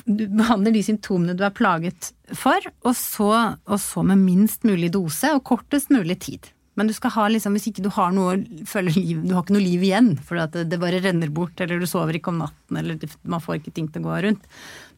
du 0.05 0.23
behandler 0.39 0.73
de 0.73 0.83
symptomene 0.87 1.35
du 1.37 1.43
er 1.45 1.55
plaget 1.55 2.13
for, 2.37 2.63
og 2.87 2.95
så, 2.97 3.33
og 3.69 3.81
så 3.83 4.05
med 4.07 4.23
minst 4.23 4.65
mulig 4.69 4.93
dose 4.95 5.33
og 5.35 5.45
kortest 5.49 5.93
mulig 5.93 6.19
tid. 6.25 6.49
Men 6.79 6.87
du 6.87 6.95
skal 6.95 7.11
ha 7.17 7.25
liksom, 7.27 7.57
hvis 7.57 7.73
ikke 7.73 7.83
du 7.83 7.91
har 7.91 8.13
noe 8.15 8.37
føler 8.69 8.95
liv, 8.95 9.25
du 9.27 9.33
har 9.35 9.43
ikke 9.43 9.57
noe 9.57 9.65
liv 9.65 9.83
igjen, 9.83 10.13
for 10.23 10.39
det, 10.39 10.69
det 10.71 10.79
bare 10.79 11.01
renner 11.03 11.33
bort, 11.35 11.59
eller 11.59 11.83
du 11.83 11.89
sover 11.91 12.15
ikke 12.15 12.31
om 12.31 12.39
natten, 12.45 12.79
eller 12.79 13.17
man 13.27 13.43
får 13.43 13.59
ikke 13.59 13.75
ting 13.75 13.89
til 13.91 14.05
å 14.05 14.13
gå 14.13 14.21
rundt, 14.29 14.47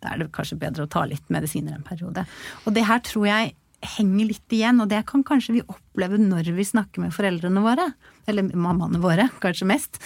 da 0.05 0.13
er 0.13 0.21
det 0.21 0.29
kanskje 0.37 0.61
bedre 0.61 0.85
å 0.85 0.93
ta 0.93 1.07
litt 1.09 1.25
medisiner 1.33 1.79
en 1.79 1.87
periode. 1.87 2.27
Og 2.67 2.77
det 2.77 2.85
her 2.85 3.01
tror 3.07 3.25
jeg 3.31 3.55
henger 3.81 4.29
litt 4.29 4.55
igjen, 4.55 4.81
og 4.83 4.91
det 4.91 5.03
kan 5.09 5.25
kanskje 5.27 5.57
vi 5.59 5.65
oppleve 5.65 6.19
når 6.21 6.53
vi 6.57 6.67
snakker 6.67 7.03
med 7.05 7.15
foreldrene 7.17 7.63
våre, 7.65 7.87
eller 8.29 8.51
mammaene 8.53 9.01
våre, 9.03 9.29
kanskje 9.43 9.69
mest, 9.71 10.01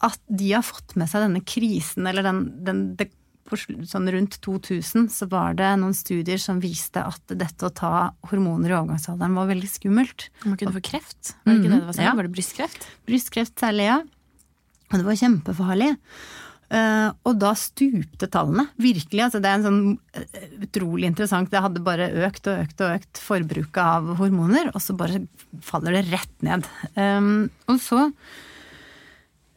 at 0.00 0.20
de 0.26 0.52
har 0.54 0.64
fått 0.64 0.96
med 0.96 1.10
seg 1.10 1.26
denne 1.26 1.42
krisen, 1.44 2.08
eller 2.08 2.24
den, 2.24 2.44
den 2.64 2.84
det, 2.96 3.10
sånn 3.50 4.08
rundt 4.14 4.38
2000 4.44 5.08
så 5.12 5.26
var 5.30 5.56
det 5.58 5.68
noen 5.80 5.94
studier 5.96 6.38
som 6.40 6.60
viste 6.62 7.02
at 7.02 7.34
dette 7.34 7.66
å 7.66 7.72
ta 7.74 7.92
hormoner 8.30 8.70
i 8.70 8.76
overgangsalderen 8.76 9.34
var 9.36 9.50
veldig 9.50 9.70
skummelt. 9.70 10.28
Man 10.44 10.56
kunne 10.60 10.76
få 10.76 10.84
kreft? 10.92 11.34
Var 11.44 11.52
det 11.52 11.58
ikke 11.58 11.72
det 11.72 11.80
det 11.80 11.88
var 11.88 12.04
Ja. 12.04 12.14
Var 12.14 12.28
det 12.28 12.34
brystkreft? 12.36 12.86
Brystkreft 13.10 13.58
særlig, 13.58 13.88
ja. 13.90 13.98
Og 14.90 14.98
det 14.98 15.06
var 15.06 15.18
kjempefarlig. 15.18 15.90
Eh, 16.70 17.08
og 17.26 17.38
da 17.42 17.50
stupte 17.58 18.28
tallene. 18.30 18.68
Virkelig. 18.78 19.24
altså 19.24 19.40
Det 19.42 19.50
er 19.50 19.58
en 19.58 19.66
sånn 19.66 19.80
eh, 20.14 20.52
utrolig 20.62 21.08
interessant 21.10 21.50
Det 21.50 21.62
hadde 21.64 21.82
bare 21.82 22.12
økt 22.28 22.46
og 22.46 22.62
økt 22.62 22.84
og 22.86 22.94
økt 23.00 23.22
forbruket 23.24 23.82
av 23.82 24.12
hormoner, 24.20 24.70
og 24.70 24.78
så 24.84 24.94
bare 24.94 25.24
faller 25.66 25.98
det 25.98 26.04
rett 26.12 26.46
ned. 26.46 26.68
Um, 26.94 27.48
og 27.66 27.80
så 27.82 28.04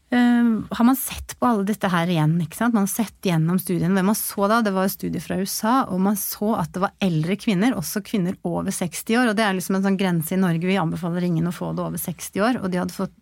eh, 0.09 0.49
har 0.73 0.89
man 0.89 0.97
sett 0.97 1.35
på 1.37 1.51
alle 1.51 1.67
dette 1.69 1.93
her 1.93 2.09
igjen. 2.09 2.33
ikke 2.41 2.57
sant? 2.57 2.73
Man 2.73 2.89
har 2.89 2.95
sett 2.95 3.29
gjennom 3.29 3.61
studiene. 3.61 3.93
Det 3.93 4.07
man 4.09 4.17
så 4.17 4.49
da, 4.49 4.63
det 4.65 4.73
var 4.73 4.89
studier 4.89 5.21
fra 5.21 5.37
USA, 5.37 5.75
og 5.93 6.01
man 6.09 6.17
så 6.17 6.55
at 6.63 6.73
det 6.73 6.81
var 6.87 6.97
eldre 6.97 7.37
kvinner, 7.37 7.77
også 7.77 8.01
kvinner 8.09 8.41
over 8.41 8.73
60 8.73 9.21
år. 9.21 9.29
Og 9.29 9.37
det 9.37 9.45
er 9.45 9.53
liksom 9.59 9.77
en 9.77 9.85
sånn 9.85 10.01
grense 10.01 10.33
i 10.33 10.41
Norge. 10.41 10.65
Vi 10.65 10.81
anbefaler 10.81 11.29
ingen 11.29 11.53
å 11.53 11.53
få 11.53 11.75
det 11.77 11.85
over 11.85 12.01
60 12.09 12.49
år. 12.49 12.63
Og 12.63 12.73
de 12.73 12.81
hadde 12.81 12.97
fått, 12.97 13.13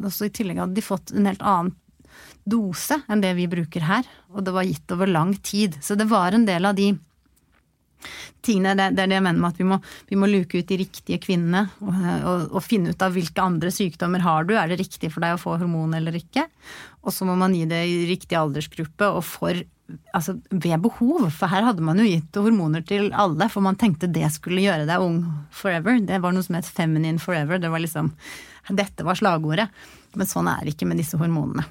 også 0.00 0.32
i 0.32 0.36
tillegg 0.40 0.64
hadde 0.64 0.80
de 0.80 0.88
fått 0.88 1.12
en 1.12 1.28
helt 1.28 1.44
annen 1.44 1.76
dose 2.44 3.00
enn 3.08 3.24
det 3.24 3.32
vi 3.38 3.48
bruker 3.50 3.84
her. 3.88 4.06
Og 4.34 4.44
det 4.44 4.54
var 4.54 4.68
gitt 4.68 4.94
over 4.94 5.10
lang 5.10 5.34
tid. 5.42 5.78
Så 5.82 5.96
det 5.98 6.08
var 6.10 6.36
en 6.36 6.46
del 6.48 6.68
av 6.68 6.76
de 6.78 6.92
tingene, 8.44 8.74
det, 8.76 8.90
det 8.96 9.04
er 9.04 9.10
det 9.10 9.18
jeg 9.18 9.24
mener 9.24 9.40
med 9.40 9.54
at 9.54 9.60
vi 9.60 9.66
må, 9.68 9.78
vi 10.10 10.18
må 10.20 10.28
luke 10.28 10.60
ut 10.60 10.68
de 10.68 10.76
riktige 10.82 11.20
kvinnene 11.22 11.62
og, 11.80 11.92
og, 11.94 12.42
og 12.58 12.64
finne 12.64 12.92
ut 12.92 13.04
av 13.04 13.14
hvilke 13.16 13.40
andre 13.44 13.70
sykdommer 13.72 14.24
har 14.24 14.48
du, 14.48 14.54
er 14.58 14.68
det 14.70 14.82
riktig 14.82 15.08
for 15.14 15.24
deg 15.24 15.36
å 15.36 15.40
få 15.40 15.56
hormon 15.60 15.96
eller 15.96 16.18
ikke? 16.18 16.44
Og 17.04 17.14
så 17.14 17.28
må 17.28 17.36
man 17.40 17.54
gi 17.56 17.64
det 17.70 17.80
i 17.88 18.02
riktig 18.10 18.38
aldersgruppe 18.40 19.12
og 19.14 19.24
for 19.28 19.64
Altså 20.16 20.38
ved 20.48 20.80
behov, 20.80 21.26
for 21.28 21.52
her 21.52 21.66
hadde 21.66 21.84
man 21.84 21.98
jo 22.00 22.06
gitt 22.08 22.38
hormoner 22.40 22.80
til 22.88 23.10
alle, 23.12 23.50
for 23.52 23.60
man 23.60 23.76
tenkte 23.76 24.08
det 24.08 24.30
skulle 24.32 24.62
gjøre 24.64 24.86
deg 24.88 25.04
ung 25.04 25.18
forever. 25.52 25.98
Det 26.00 26.22
var 26.24 26.32
noe 26.32 26.46
som 26.46 26.56
het 26.56 26.64
feminine 26.64 27.20
forever. 27.20 27.60
Det 27.60 27.68
var 27.68 27.84
liksom 27.84 28.08
Dette 28.72 29.04
var 29.04 29.20
slagordet. 29.20 29.68
Men 30.16 30.30
sånn 30.30 30.48
er 30.48 30.64
det 30.64 30.72
ikke 30.72 30.88
med 30.88 31.02
disse 31.02 31.20
hormonene. 31.20 31.66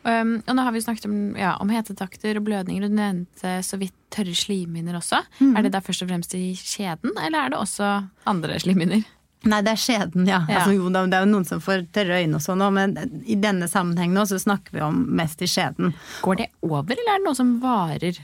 Um, 0.00 0.38
og 0.46 0.54
nå 0.56 0.64
har 0.64 0.72
vi 0.72 0.80
snakket 0.80 1.06
om, 1.10 1.16
ja, 1.36 1.54
om 1.60 1.68
hetetakter 1.72 2.38
og 2.40 2.46
blødninger, 2.46 2.86
og 2.86 2.92
du 2.92 2.96
nevnte 2.96 3.58
så 3.66 3.76
vidt 3.80 3.96
tørre 4.14 4.32
slimhinner 4.34 4.96
også. 4.96 5.20
Er 5.52 5.66
det 5.66 5.74
da 5.74 5.82
først 5.84 6.06
og 6.06 6.10
fremst 6.10 6.34
i 6.38 6.54
skjeden, 6.56 7.12
eller 7.20 7.44
er 7.44 7.52
det 7.52 7.60
også 7.60 7.90
andre 8.30 8.56
slimhinner? 8.62 9.04
Nei, 9.48 9.62
det 9.64 9.72
er 9.72 9.80
skjeden, 9.80 10.26
ja. 10.28 10.42
Ja. 10.48 10.58
Altså, 10.60 10.74
jo, 10.76 10.88
det 10.92 11.16
er 11.16 11.24
jo 11.24 11.30
noen 11.30 11.46
som 11.48 11.62
får 11.64 11.86
tørre 11.96 12.18
øyne 12.20 12.36
og 12.36 12.44
sånn 12.44 12.64
men 12.76 12.96
i 13.24 13.38
denne 13.40 13.68
sammenhengen 13.72 14.18
nå 14.18 14.26
så 14.28 14.36
snakker 14.40 14.76
vi 14.76 14.82
om 14.84 14.98
mest 15.16 15.40
i 15.40 15.48
skjeden. 15.48 15.94
Går 16.24 16.42
det 16.42 16.50
over, 16.66 16.92
eller 16.92 17.14
er 17.14 17.22
det 17.22 17.28
noe 17.28 17.38
som 17.38 17.54
varer? 17.62 18.20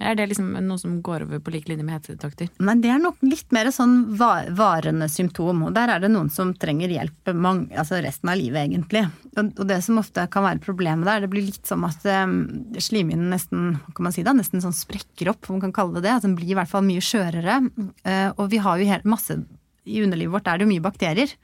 Er 0.00 0.16
det 0.16 0.30
liksom 0.30 0.54
noe 0.64 0.80
som 0.80 0.96
går 1.04 1.26
over 1.26 1.42
på 1.44 1.52
lik 1.52 1.66
linje 1.68 1.84
med 1.84 1.98
hetetokter? 1.98 2.48
Nei, 2.64 2.74
det 2.80 2.88
er 2.94 3.00
nok 3.02 3.20
litt 3.24 3.50
mer 3.52 3.68
sånn 3.74 4.14
varende 4.16 5.10
symptom, 5.12 5.66
og 5.68 5.74
der 5.76 5.92
er 5.92 6.02
det 6.02 6.08
noen 6.12 6.30
som 6.32 6.54
trenger 6.56 6.92
hjelp 6.92 7.32
mange, 7.36 7.68
altså 7.78 8.00
resten 8.00 8.32
av 8.32 8.40
livet, 8.40 8.62
egentlig. 8.64 9.04
Og, 9.36 9.60
det 9.68 9.80
som 9.84 10.00
ofte 10.00 10.24
kan 10.32 10.46
være 10.46 10.64
problemet 10.64 11.08
der, 11.08 11.24
det 11.24 11.30
blir 11.32 11.44
litt 11.50 11.68
som 11.68 11.84
at 11.88 12.04
um, 12.08 12.40
slimhinnen 12.80 13.28
nesten, 13.34 13.76
kan 13.96 14.08
man 14.08 14.16
si 14.16 14.24
det, 14.24 14.34
nesten 14.40 14.64
sånn 14.64 14.76
sprekker 14.76 15.34
opp, 15.34 15.44
om 15.48 15.58
man 15.58 15.68
kan 15.68 15.76
kalle 15.82 15.98
det 15.98 16.08
det. 16.08 16.16
At 16.16 16.26
den 16.26 16.36
blir 16.38 16.54
i 16.54 16.58
hvert 16.58 16.72
fall 16.72 16.86
mye 16.86 17.04
skjørere. 17.04 17.60
Eh, 18.08 18.28
og 18.36 18.48
vi 18.52 18.62
har 18.64 18.80
jo 18.80 18.98
masse 19.10 19.36
I 19.84 20.02
underlivet 20.04 20.32
vårt 20.32 20.48
er 20.48 20.58
det 20.58 20.66
jo 20.66 20.72
mye 20.72 20.84
bakterier. 20.84 21.36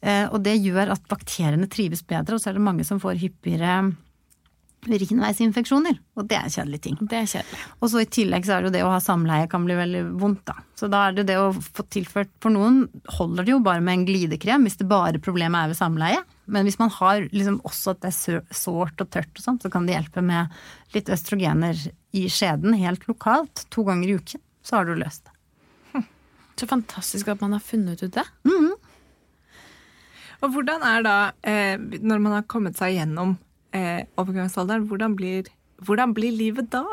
Eh, 0.00 0.26
og 0.30 0.42
det 0.46 0.58
gjør 0.58 0.94
at 0.94 1.08
bakteriene 1.10 1.68
trives 1.70 2.04
bedre, 2.06 2.36
og 2.36 2.42
så 2.42 2.50
er 2.50 2.58
det 2.58 2.64
mange 2.64 2.86
som 2.86 3.00
får 3.02 3.20
hyppigere 3.22 3.80
urinveisinfeksjoner. 4.86 5.98
Og 6.18 6.26
det 6.28 6.36
er 6.38 6.46
en 6.46 6.54
kjedelig 6.54 6.80
ting. 6.84 6.96
Det 7.00 7.18
er 7.18 7.28
kjedelig. 7.28 7.60
Og 7.80 7.90
så 7.90 8.02
i 8.02 8.08
tillegg 8.18 8.46
så 8.46 8.54
er 8.54 8.62
det 8.62 8.70
jo 8.70 8.74
det 8.76 8.82
å 8.86 8.92
ha 8.92 9.00
samleie 9.02 9.48
kan 9.50 9.64
bli 9.66 9.76
veldig 9.78 10.02
vondt, 10.20 10.44
da. 10.48 10.56
Så 10.78 10.88
da 10.92 11.06
er 11.08 11.16
det 11.16 11.26
det 11.30 11.38
å 11.40 11.48
få 11.52 11.82
tilført 11.90 12.30
For 12.44 12.54
noen 12.54 12.84
holder 13.16 13.46
det 13.46 13.54
jo 13.56 13.62
bare 13.64 13.82
med 13.82 13.96
en 13.96 14.04
glidekrem 14.06 14.66
hvis 14.66 14.78
det 14.78 14.86
bare 14.90 15.22
problemet 15.22 15.58
er 15.58 15.72
ved 15.72 15.80
samleie. 15.80 16.20
Men 16.46 16.68
hvis 16.68 16.78
man 16.80 16.92
har 16.94 17.26
liksom 17.26 17.58
også 17.68 17.96
at 17.96 18.04
det 18.04 18.12
er 18.12 18.44
sårt 18.54 19.02
og 19.02 19.10
tørt 19.12 19.32
og 19.34 19.44
sånn, 19.44 19.58
så 19.60 19.72
kan 19.72 19.88
det 19.88 19.96
hjelpe 19.96 20.22
med 20.24 20.54
litt 20.94 21.10
østrogener 21.12 21.88
i 22.16 22.28
skjeden 22.32 22.78
helt 22.78 23.04
lokalt 23.10 23.66
to 23.74 23.84
ganger 23.88 24.08
i 24.08 24.20
uken. 24.20 24.44
Så 24.64 24.78
har 24.78 24.88
du 24.88 24.94
løst 24.96 25.26
det. 25.26 25.34
Så 26.58 26.66
fantastisk 26.66 27.28
at 27.30 27.42
man 27.42 27.54
har 27.54 27.62
funnet 27.62 28.00
ut 28.02 28.14
det. 28.14 28.24
Og 30.38 30.54
hvordan 30.54 30.82
er 30.86 31.04
da, 31.06 31.18
eh, 31.42 31.76
når 31.78 32.22
man 32.22 32.34
har 32.38 32.48
kommet 32.50 32.78
seg 32.78 32.96
gjennom 32.96 33.36
eh, 33.76 34.04
overgangsalderen, 34.20 34.86
hvordan 34.88 35.16
blir, 35.18 35.48
hvordan 35.84 36.14
blir 36.16 36.34
livet 36.34 36.70
da? 36.74 36.84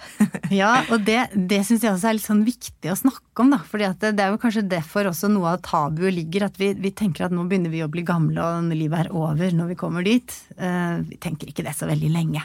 Ja, 0.50 0.70
og 0.90 1.04
det, 1.06 1.18
det 1.34 1.60
syns 1.66 1.84
jeg 1.84 1.92
også 1.92 2.08
er 2.10 2.16
litt 2.16 2.26
sånn 2.26 2.44
viktig 2.46 2.90
å 2.92 2.98
snakke 2.98 3.44
om, 3.44 3.52
da. 3.52 3.60
fordi 3.68 3.90
det, 4.00 4.12
det 4.18 4.24
er 4.24 4.34
jo 4.34 4.40
kanskje 4.42 4.66
derfor 4.70 5.10
også 5.10 5.30
noe 5.32 5.54
av 5.54 5.64
tabuet 5.66 6.14
ligger. 6.16 6.46
At 6.48 6.60
vi, 6.60 6.72
vi 6.78 6.92
tenker 6.96 7.26
at 7.26 7.34
nå 7.34 7.44
begynner 7.48 7.72
vi 7.72 7.82
å 7.84 7.90
bli 7.92 8.04
gamle 8.06 8.40
og 8.40 8.72
livet 8.72 9.06
er 9.06 9.12
over 9.16 9.52
når 9.56 9.72
vi 9.72 9.78
kommer 9.80 10.06
dit. 10.06 10.36
Eh, 10.56 11.02
vi 11.06 11.20
tenker 11.22 11.50
ikke 11.50 11.66
det 11.66 11.76
så 11.78 11.88
veldig 11.90 12.12
lenge. 12.14 12.44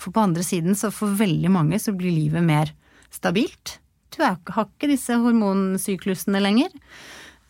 For 0.00 0.14
på 0.14 0.24
andre 0.24 0.44
siden, 0.46 0.76
så 0.78 0.92
for 0.94 1.12
veldig 1.18 1.52
mange 1.52 1.80
så 1.82 1.94
blir 1.96 2.14
livet 2.14 2.44
mer 2.44 2.72
stabilt. 3.14 3.78
Du 4.14 4.22
har 4.24 4.38
ikke 4.64 4.90
disse 4.90 5.16
hormonsyklusene 5.20 6.40
lenger. 6.42 6.72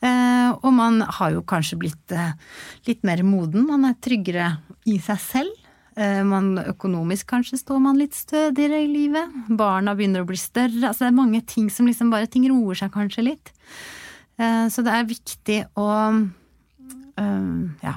Eh, 0.06 0.50
og 0.62 0.72
man 0.76 1.00
har 1.18 1.34
jo 1.34 1.44
kanskje 1.46 1.78
blitt 1.80 2.14
eh, 2.14 2.34
litt 2.88 3.04
mer 3.06 3.22
moden. 3.26 3.66
Man 3.68 3.86
er 3.88 3.98
tryggere 4.02 4.50
i 4.88 4.98
seg 5.02 5.20
selv. 5.22 5.66
Eh, 5.96 6.22
man, 6.26 6.54
økonomisk 6.60 7.30
kanskje 7.32 7.60
står 7.62 7.82
man 7.82 8.00
litt 8.00 8.16
stødigere 8.16 8.82
i 8.84 8.90
livet. 8.90 9.36
Barna 9.48 9.96
begynner 9.96 10.24
å 10.24 10.28
bli 10.28 10.40
større. 10.40 10.82
Altså 10.84 11.06
det 11.06 11.12
er 11.12 11.20
mange 11.20 11.42
ting 11.48 11.70
som 11.72 11.88
liksom 11.88 12.12
bare 12.12 12.30
Ting 12.30 12.48
roer 12.52 12.78
seg 12.78 12.92
kanskje 12.94 13.30
litt. 13.32 13.54
Så 14.36 14.82
det 14.84 14.92
er 14.92 15.06
viktig 15.08 15.54
å 15.80 15.86
ja, 17.16 17.92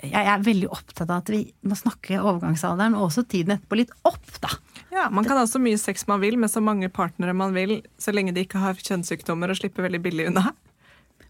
jeg 0.00 0.28
er 0.32 0.44
veldig 0.46 0.70
opptatt 0.72 1.10
av 1.10 1.18
at 1.18 1.28
vi 1.28 1.42
må 1.68 1.76
snakke 1.76 2.16
overgangsalderen 2.16 2.96
og 2.96 3.10
også 3.10 3.26
tiden 3.28 3.58
etterpå 3.58 3.76
litt 3.76 3.92
opp, 4.08 4.30
da. 4.40 4.48
Ja, 4.88 5.10
Man 5.12 5.28
kan 5.28 5.36
ha 5.36 5.44
så 5.44 5.60
mye 5.60 5.76
sex 5.76 6.06
man 6.08 6.22
vil 6.24 6.38
med 6.40 6.48
så 6.48 6.62
mange 6.64 6.88
partnere 6.88 7.36
man 7.36 7.52
vil, 7.52 7.82
så 8.00 8.16
lenge 8.16 8.32
de 8.32 8.46
ikke 8.46 8.62
har 8.64 8.80
kjønnssykdommer 8.80 9.52
og 9.52 9.60
slipper 9.60 9.84
veldig 9.84 10.00
billig 10.06 10.30
unna. 10.30 10.54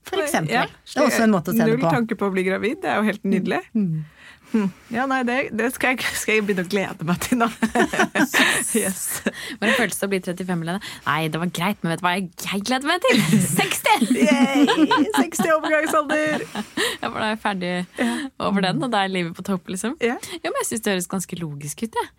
For 0.09 0.23
eksempel. 0.23 0.55
Ja, 0.55 0.67
det 0.67 0.99
er 0.99 1.07
også 1.07 1.27
en 1.27 1.35
måte 1.35 1.53
å 1.53 1.57
se 1.57 1.63
det 1.63 1.77
på. 1.77 1.85
Null 1.85 1.95
tanke 1.95 2.19
på 2.19 2.29
å 2.29 2.35
bli 2.35 2.45
gravid. 2.47 2.81
Det 2.83 2.91
er 2.91 3.01
jo 3.01 3.07
helt 3.07 3.25
nydelig. 3.29 3.63
Mm. 3.77 4.03
Ja, 4.93 5.07
nei, 5.09 5.23
det, 5.25 5.37
det 5.57 5.71
skal, 5.73 5.95
jeg, 5.95 6.17
skal 6.19 6.37
jeg 6.37 6.45
begynne 6.45 6.65
å 6.67 6.69
glede 6.69 7.07
meg 7.09 7.21
til 7.25 7.39
nå. 7.41 7.49
yes. 8.83 9.23
Føles 9.63 9.97
det 9.97 10.05
å 10.05 10.11
bli 10.13 10.21
35, 10.21 10.65
eller 10.65 10.91
Nei, 11.07 11.21
det 11.33 11.41
var 11.41 11.53
greit, 11.57 11.81
men 11.81 11.95
vet 11.95 12.03
du 12.03 12.05
hva 12.05 12.13
jeg, 12.19 12.29
jeg 12.45 12.65
gleder 12.69 12.91
meg 12.91 13.07
til? 13.07 13.23
60! 13.63 14.13
Yay! 14.19 14.67
60 15.17 15.55
overgangsalder! 15.57 16.45
Ja, 16.45 17.09
for 17.09 17.17
da 17.17 17.25
er 17.25 17.33
jeg 17.33 17.43
ferdig 17.47 17.73
over 18.43 18.67
den, 18.67 18.85
og 18.85 18.93
da 18.93 19.07
er 19.07 19.15
livet 19.15 19.33
på 19.39 19.47
topp, 19.47 19.73
liksom. 19.73 19.97
Ja. 20.05 20.19
Jo, 20.37 20.51
men 20.51 20.61
jeg 20.61 20.71
syns 20.75 20.85
det 20.85 20.97
høres 20.97 21.11
ganske 21.17 21.41
logisk 21.41 21.87
ut, 21.87 22.01
jeg. 22.03 22.13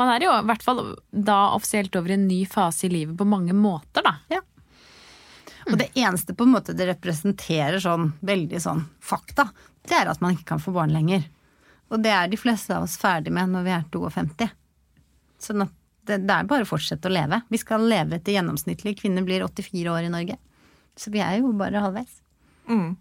Man 0.00 0.10
er 0.10 0.24
jo 0.24 0.32
i 0.34 0.46
hvert 0.48 0.64
fall 0.64 0.80
da 1.12 1.38
offisielt 1.54 1.94
over 2.00 2.10
i 2.10 2.16
en 2.16 2.26
ny 2.26 2.40
fase 2.50 2.88
i 2.88 2.90
livet 2.90 3.14
på 3.18 3.28
mange 3.28 3.54
måter, 3.54 4.02
da. 4.06 4.16
Ja. 4.32 4.40
Og 5.70 5.78
det 5.80 5.90
eneste 5.96 6.34
på 6.36 6.46
en 6.46 6.54
måte 6.54 6.74
det 6.76 6.88
representerer 6.90 7.80
sånn 7.82 8.10
veldig 8.24 8.60
sånn 8.60 8.82
fakta, 9.00 9.48
det 9.88 9.96
er 9.96 10.10
at 10.10 10.20
man 10.24 10.36
ikke 10.36 10.54
kan 10.54 10.62
få 10.62 10.74
barn 10.74 10.92
lenger. 10.92 11.24
Og 11.92 12.02
det 12.04 12.12
er 12.12 12.28
de 12.28 12.40
fleste 12.40 12.74
av 12.76 12.86
oss 12.86 12.96
ferdig 13.00 13.32
med 13.34 13.52
når 13.52 13.66
vi 13.66 13.72
er 13.76 13.86
52. 13.92 14.50
Sånn 15.44 15.66
at 15.66 15.72
det, 16.04 16.20
det 16.28 16.34
er 16.36 16.48
bare 16.48 16.66
å 16.66 16.68
fortsette 16.68 17.08
å 17.08 17.12
leve. 17.12 17.40
Vi 17.52 17.60
skal 17.60 17.86
leve 17.88 18.18
til 18.20 18.38
gjennomsnittlig. 18.38 18.96
Kvinner 19.00 19.24
blir 19.24 19.44
84 19.46 19.92
år 19.92 20.08
i 20.08 20.12
Norge. 20.12 20.36
Så 21.00 21.12
vi 21.14 21.22
er 21.24 21.38
jo 21.40 21.52
bare 21.56 21.80
halvveis. 21.80 22.20
Mm. 22.68 22.96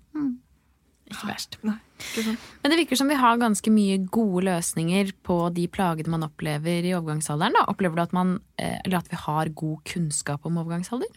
Ikke 1.11 1.27
verst. 1.29 1.57
Nei, 1.67 1.75
ikke. 2.17 2.35
Men 2.63 2.71
det 2.71 2.79
virker 2.79 2.99
som 2.99 3.11
vi 3.11 3.17
har 3.19 3.41
ganske 3.41 3.73
mye 3.73 3.99
gode 4.07 4.45
løsninger 4.47 5.11
på 5.27 5.37
de 5.55 5.67
plagene 5.71 6.13
man 6.13 6.25
opplever 6.27 6.87
i 6.87 6.93
overgangsalderen. 6.95 7.57
Da. 7.59 7.65
Opplever 7.71 7.99
du 7.99 8.05
at, 8.05 8.15
man, 8.15 8.37
eh, 8.57 8.79
eller 8.85 9.01
at 9.01 9.11
vi 9.11 9.19
har 9.19 9.51
god 9.63 9.83
kunnskap 9.89 10.47
om 10.47 10.61
overgangsalder? 10.63 11.11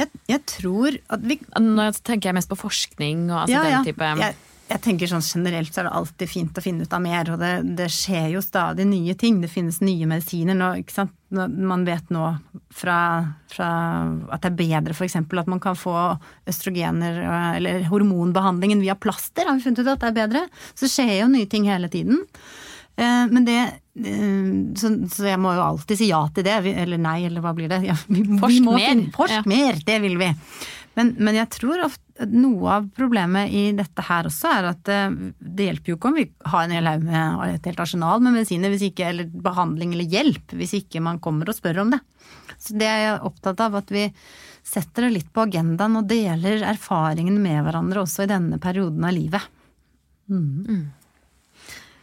Jeg, 0.00 0.20
jeg 0.30 0.44
tror 0.48 0.96
at 1.12 1.26
vi 1.26 1.36
Nå 1.60 1.90
tenker 2.00 2.30
jeg 2.30 2.38
mest 2.38 2.50
på 2.50 2.58
forskning 2.58 3.26
og 3.30 3.42
altså 3.44 3.64
den 3.66 3.88
type 3.90 4.08
Jeg, 4.20 4.36
jeg 4.70 4.82
tenker 4.84 5.10
sånn 5.10 5.24
Generelt 5.24 5.74
så 5.74 5.82
er 5.82 5.88
det 5.88 5.94
alltid 5.98 6.30
fint 6.30 6.58
å 6.58 6.62
finne 6.62 6.86
ut 6.86 6.94
av 6.94 7.02
mer, 7.02 7.32
og 7.32 7.40
det, 7.42 7.50
det 7.78 7.88
skjer 7.92 8.36
jo 8.36 8.42
stadig 8.44 8.86
nye 8.86 9.16
ting. 9.18 9.40
Det 9.42 9.50
finnes 9.50 9.80
nye 9.82 10.06
medisiner 10.08 10.56
nå. 10.56 10.70
ikke 10.82 10.94
sant? 10.94 11.14
Man 11.30 11.84
vet 11.86 12.10
nå 12.14 12.28
fra, 12.74 12.96
fra 13.50 13.70
at 14.30 14.44
det 14.44 14.50
er 14.52 14.58
bedre 14.60 14.94
f.eks. 14.94 15.18
at 15.18 15.50
man 15.50 15.62
kan 15.62 15.78
få 15.78 15.94
østrogener 16.50 17.20
øh, 17.24 17.50
eller 17.58 17.86
hormonbehandlingen 17.90 18.82
via 18.82 18.94
plaster. 18.98 19.46
Har 19.48 19.58
vi 19.58 19.66
funnet 19.66 19.82
ut 19.82 19.92
at 19.96 20.02
det 20.06 20.10
er 20.12 20.18
bedre? 20.22 20.46
Så 20.78 20.90
skjer 20.90 21.16
jo 21.24 21.30
nye 21.34 21.50
ting 21.50 21.66
hele 21.70 21.90
tiden. 21.90 22.22
Eh, 22.96 23.26
Men 23.30 23.44
det 23.46 23.58
eh, 23.60 24.50
så, 24.76 24.90
så 25.12 25.28
jeg 25.30 25.38
må 25.40 25.54
jo 25.56 25.62
alltid 25.64 25.98
si 26.00 26.10
ja 26.10 26.24
til 26.34 26.44
det. 26.44 26.58
Eller 26.74 26.98
nei, 27.00 27.20
eller 27.28 27.40
hva 27.44 27.54
blir 27.56 27.68
det? 27.70 27.82
Ja, 27.86 27.96
vi, 28.08 28.22
vi 28.26 28.38
Forsk 28.42 28.62
må 28.66 28.76
mer. 28.76 28.88
finne- 28.90 29.12
Forsk 29.16 29.38
Ja. 29.40 29.42
mer, 29.46 29.80
det 29.86 30.00
vil 30.02 30.18
vi. 30.20 30.30
Men, 30.98 31.12
men 31.22 31.36
jeg 31.38 31.48
tror 31.54 31.84
ofte 31.86 32.02
at 32.20 32.28
noe 32.34 32.68
av 32.68 32.88
problemet 32.92 33.48
i 33.56 33.70
dette 33.72 34.02
her 34.04 34.26
også 34.28 34.50
er 34.52 34.66
at 34.74 34.88
eh, 34.92 35.14
det 35.40 35.68
hjelper 35.70 35.92
jo 35.92 35.96
ikke 35.96 36.10
om 36.10 36.16
vi 36.18 36.24
har 36.52 36.64
en 36.66 36.74
hel 36.74 36.88
haug 36.90 37.04
med 37.06 37.54
et 37.54 37.68
helt 37.70 37.80
arsenal 37.80 38.20
med 38.20 38.34
medisiner 38.34 38.68
hvis 38.74 38.82
ikke, 38.90 39.06
eller 39.08 39.30
behandling 39.30 39.94
eller 39.94 40.04
hjelp, 40.10 40.52
hvis 40.58 40.74
ikke 40.82 41.00
man 41.00 41.20
kommer 41.22 41.48
og 41.48 41.56
spør 41.56 41.80
om 41.86 41.94
det. 41.94 42.00
Så 42.60 42.74
det 42.76 42.90
er 42.90 42.98
jeg 43.06 43.22
opptatt 43.30 43.62
av, 43.64 43.78
at 43.80 43.88
vi 43.94 44.02
setter 44.66 45.06
det 45.06 45.12
litt 45.14 45.30
på 45.32 45.46
agendaen 45.46 45.96
og 45.96 46.10
deler 46.10 46.60
erfaringene 46.74 47.40
med 47.40 47.62
hverandre 47.64 48.02
også 48.04 48.26
i 48.26 48.30
denne 48.34 48.58
perioden 48.60 49.06
av 49.08 49.14
livet. 49.16 49.46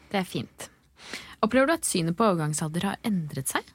Det 0.10 0.18
er 0.24 0.26
fint. 0.28 0.70
Opplever 1.46 1.70
du 1.70 1.76
at 1.78 1.88
synet 1.88 2.18
på 2.18 2.26
overgangsalder 2.26 2.92
har 2.92 3.00
endret 3.08 3.52
seg? 3.54 3.66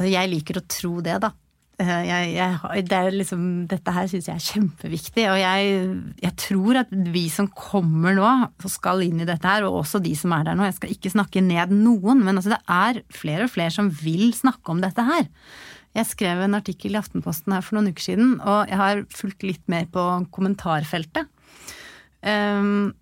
Jeg 0.00 0.30
liker 0.32 0.60
å 0.60 0.66
tro 0.70 0.92
det, 1.04 1.18
da. 1.20 1.34
Eh, 1.80 2.02
Jeg, 2.08 2.28
jeg, 2.38 2.84
det 2.88 3.00
liksom, 3.14 3.42
dette 3.68 3.92
her 3.92 4.06
syns 4.08 4.28
jeg 4.30 4.36
er 4.36 4.46
kjempeviktig, 4.46 5.26
og 5.28 5.38
jeg, 5.40 5.74
jeg 6.22 6.36
tror 6.40 6.80
at 6.82 6.94
vi 7.12 7.26
som 7.32 7.50
kommer 7.52 8.16
nå 8.16 8.30
som 8.62 8.72
skal 8.72 9.04
inn 9.04 9.20
i 9.20 9.28
dette 9.28 9.44
her, 9.48 9.66
og 9.68 9.82
også 9.82 10.00
de 10.04 10.14
som 10.16 10.32
er 10.36 10.46
der 10.48 10.56
nå, 10.56 10.64
jeg 10.68 10.78
skal 10.78 10.94
ikke 10.94 11.12
snakke 11.12 11.44
ned 11.44 11.74
noen, 11.76 12.24
men 12.24 12.40
altså 12.40 12.54
det 12.54 12.62
er 12.64 13.02
flere 13.12 13.48
og 13.48 13.52
flere 13.52 13.74
som 13.76 13.92
vil 14.00 14.32
snakke 14.36 14.72
om 14.72 14.80
dette 14.80 15.04
her. 15.04 15.28
Jeg 15.96 16.06
skrev 16.06 16.44
en 16.44 16.54
artikkel 16.54 16.94
i 16.94 17.00
Aftenposten 17.00 17.52
her 17.52 17.64
for 17.66 17.76
noen 17.76 17.90
uker 17.90 18.04
siden, 18.08 18.36
og 18.40 18.70
jeg 18.70 18.78
har 18.78 19.04
fulgt 19.10 19.44
litt 19.44 19.64
mer 19.72 19.88
på 19.90 20.04
kommentarfeltet. 20.32 21.26
Um, 22.20 22.92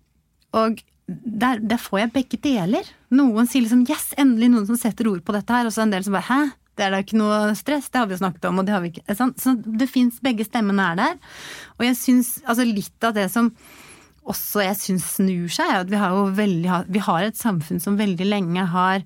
og 0.57 0.79
der, 1.09 1.59
der 1.61 1.81
får 1.81 2.03
jeg 2.03 2.13
begge 2.15 2.39
deler. 2.43 2.87
Noen 3.15 3.49
sier 3.49 3.65
liksom 3.65 3.85
'yes, 3.87 4.13
endelig 4.21 4.51
noen 4.53 4.67
som 4.69 4.77
setter 4.77 5.09
ord 5.09 5.23
på 5.25 5.33
dette 5.35 5.53
her', 5.53 5.65
og 5.65 5.73
så 5.73 5.83
en 5.83 5.93
del 5.93 6.03
som 6.05 6.13
bare 6.13 6.29
'hæ, 6.29 6.41
det 6.77 6.85
er 6.85 6.91
da 6.91 7.01
ikke 7.03 7.19
noe 7.19 7.53
stress', 7.57 7.89
det 7.91 7.99
har 7.99 8.07
vi 8.07 8.15
jo 8.15 8.23
snakket 8.23 8.45
om, 8.49 8.59
og 8.59 8.65
det 8.65 8.73
har 8.73 8.81
vi 8.81 8.91
ikke. 8.93 9.15
Sant? 9.15 9.37
Så 9.41 9.55
det 9.57 9.89
fins 9.89 10.19
begge 10.21 10.45
stemmene 10.45 10.91
er 10.91 10.95
der. 10.95 11.15
Og 11.79 11.85
jeg 11.85 11.95
syns 11.99 12.41
altså 12.45 12.63
litt 12.63 13.03
av 13.03 13.13
det 13.13 13.29
som 13.31 13.51
også 14.29 14.61
jeg 14.61 14.77
syns 14.77 15.05
snur 15.17 15.49
seg, 15.49 15.67
er 15.67 15.83
at 15.83 15.89
vi 15.89 15.97
har 15.97 16.13
jo 16.13 16.29
veldig 16.37 16.85
Vi 16.93 16.99
har 16.99 17.23
et 17.23 17.39
samfunn 17.39 17.81
som 17.81 17.97
veldig 17.97 18.27
lenge 18.27 18.65
har 18.69 19.03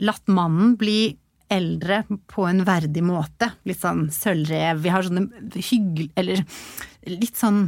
latt 0.00 0.26
mannen 0.26 0.76
bli 0.76 1.18
eldre 1.52 2.02
på 2.32 2.46
en 2.48 2.64
verdig 2.64 3.04
måte. 3.04 3.52
Litt 3.68 3.82
sånn 3.82 4.06
sølvrev. 4.10 4.80
Vi 4.82 4.92
har 4.92 5.04
sånne 5.04 5.28
hyggel... 5.52 6.08
Eller 6.16 6.44
litt 7.04 7.36
sånn 7.36 7.66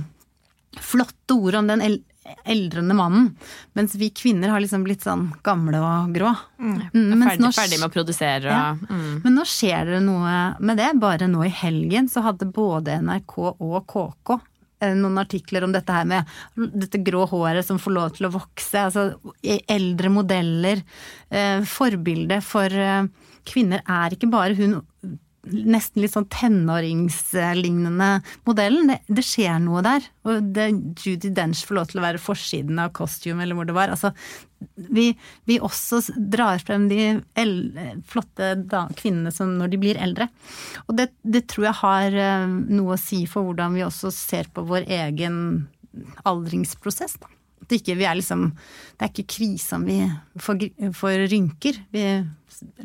flotte 0.81 1.37
ord 1.37 1.61
om 1.61 1.69
den 1.69 1.83
eldrende 2.45 2.95
mannen. 2.97 3.31
Mens 3.77 3.95
vi 4.01 4.09
kvinner 4.11 4.49
har 4.53 4.61
liksom 4.65 4.85
blitt 4.87 5.03
sånn 5.05 5.27
gamle 5.45 5.81
og 5.85 6.15
grå. 6.15 6.31
Mm, 6.59 6.75
Mm, 6.95 7.23
Ferdig, 7.23 7.41
nå- 7.41 7.53
ferdig 7.55 7.79
med 7.81 7.91
å 7.91 7.93
produsere 7.95 8.45
Ja. 8.51 8.75
mm. 8.75 9.23
Men 9.25 9.35
nå 9.35 9.45
skjer 9.45 9.85
det 9.87 10.03
noe 10.03 10.57
med 10.61 10.77
det. 10.77 10.93
Bare 11.01 11.27
nå 11.29 11.45
i 11.45 11.49
helgen 11.51 12.09
så 12.09 12.23
hadde 12.23 12.51
både 12.53 12.99
NRK 13.03 13.39
og 13.61 13.87
KK 13.87 14.41
eh, 14.81 14.95
noen 14.95 15.19
artikler 15.19 15.65
om 15.65 15.73
dette 15.73 15.93
her 15.93 16.05
med 16.05 16.25
dette 16.57 16.99
grå 17.05 17.27
håret 17.29 17.65
som 17.65 17.79
får 17.79 17.93
lov 17.93 18.11
til 18.17 18.27
å 18.27 18.33
vokse. 18.33 18.75
Altså 18.85 19.15
eldre 19.69 20.11
modeller. 20.11 20.83
Eh, 21.31 21.61
forbilde 21.63 22.41
for 22.43 22.67
eh, 22.73 23.07
kvinner 23.45 23.81
er 23.87 24.11
ikke 24.17 24.31
bare 24.31 24.55
hun 24.57 24.83
nesten 25.51 26.03
litt 26.03 26.15
sånn 26.15 26.29
tenåringslignende 26.33 28.09
modellen. 28.47 28.91
Det, 28.93 28.99
det, 29.19 29.25
skjer 29.27 29.61
noe 29.63 29.83
der. 29.85 30.07
Og 30.29 30.51
det, 30.57 30.71
Judy 31.01 31.31
Dench 31.35 31.65
får 31.67 31.79
lov 31.79 31.91
til 31.91 32.01
å 32.01 32.07
være 32.07 32.23
forsiden 32.23 32.81
av 32.83 32.95
Costume, 32.97 33.43
eller 33.45 33.59
hvor 33.59 33.69
det 33.69 33.77
var. 33.77 33.93
Altså, 33.93 34.15
vi, 34.75 35.11
vi 35.49 35.59
også 35.61 36.01
drar 36.17 36.63
frem 36.65 36.89
de 36.89 37.01
el, 37.41 37.55
flotte 38.09 38.55
da, 38.71 38.87
kvinnene 38.97 39.33
som 39.35 39.53
når 39.59 39.75
de 39.75 39.83
blir 39.83 40.01
eldre. 40.01 40.31
Og 40.87 40.97
det, 40.99 41.11
det, 41.23 41.47
tror 41.53 41.69
jeg 41.69 41.81
har 41.83 42.19
uh, 42.19 42.49
noe 42.49 42.97
å 42.97 43.01
si 43.01 43.25
for 43.31 43.47
hvordan 43.49 43.77
vi 43.77 43.87
også 43.87 44.13
ser 44.15 44.51
på 44.55 44.65
vår 44.69 44.89
egen 45.03 45.37
aldringsprosess. 46.27 47.19
Da. 47.21 47.31
Det, 47.65 47.81
ikke 47.81 47.97
er 47.97 48.19
liksom 48.19 48.51
Det 48.99 49.07
er 49.07 49.13
ikke 49.13 49.37
krise 49.37 49.77
om 49.79 49.87
vi 49.89 50.01
får, 50.41 50.67
får 50.97 51.29
rynker. 51.33 51.79
Vi 51.95 52.09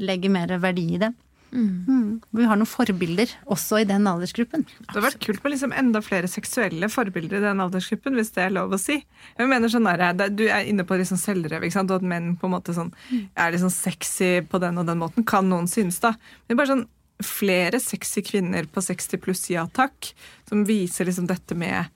legger 0.02 0.34
mer 0.34 0.56
verdi 0.62 0.86
i 0.96 1.02
det. 1.02 1.14
Mm. 1.52 1.86
Mm. 1.88 2.10
Vi 2.36 2.48
har 2.50 2.60
noen 2.60 2.70
forbilder 2.70 3.32
også 3.50 3.82
i 3.82 3.88
den 3.90 4.08
aldersgruppen. 4.10 4.66
Det 4.68 4.96
har 4.96 5.06
vært 5.08 5.22
kult 5.24 5.44
med 5.44 5.56
liksom 5.56 5.74
enda 5.76 6.02
flere 6.06 6.30
seksuelle 6.32 6.90
forbilder 6.92 7.40
i 7.40 7.48
den 7.48 7.64
aldersgruppen, 7.64 8.18
hvis 8.20 8.34
det 8.36 8.46
er 8.46 8.56
lov 8.56 8.76
å 8.76 8.82
si. 8.82 9.00
Jeg 9.40 9.52
mener 9.52 9.72
sånn 9.72 9.90
der, 9.90 10.30
Du 10.30 10.46
er 10.48 10.68
inne 10.70 10.86
på 10.86 10.98
liksom 11.00 11.20
selvrev, 11.22 11.66
og 11.66 11.96
at 11.98 12.06
menn 12.06 12.36
på 12.40 12.50
en 12.50 12.56
måte 12.56 12.76
sånn, 12.76 12.94
er 13.36 13.54
liksom 13.56 13.74
sexy 13.74 14.40
på 14.46 14.62
den 14.62 14.78
og 14.78 14.88
den 14.90 15.02
måten. 15.02 15.28
Kan 15.28 15.50
noen 15.50 15.68
synes, 15.68 16.00
da. 16.04 16.16
Men 16.48 16.60
bare 16.60 16.74
sånn 16.74 16.88
flere 17.26 17.80
sexy 17.84 18.24
kvinner 18.24 18.68
på 18.72 18.82
60 18.84 19.20
pluss 19.24 19.50
ja 19.52 19.66
takk, 19.68 20.14
som 20.48 20.64
viser 20.68 21.10
liksom 21.10 21.28
dette 21.28 21.56
med 21.58 21.90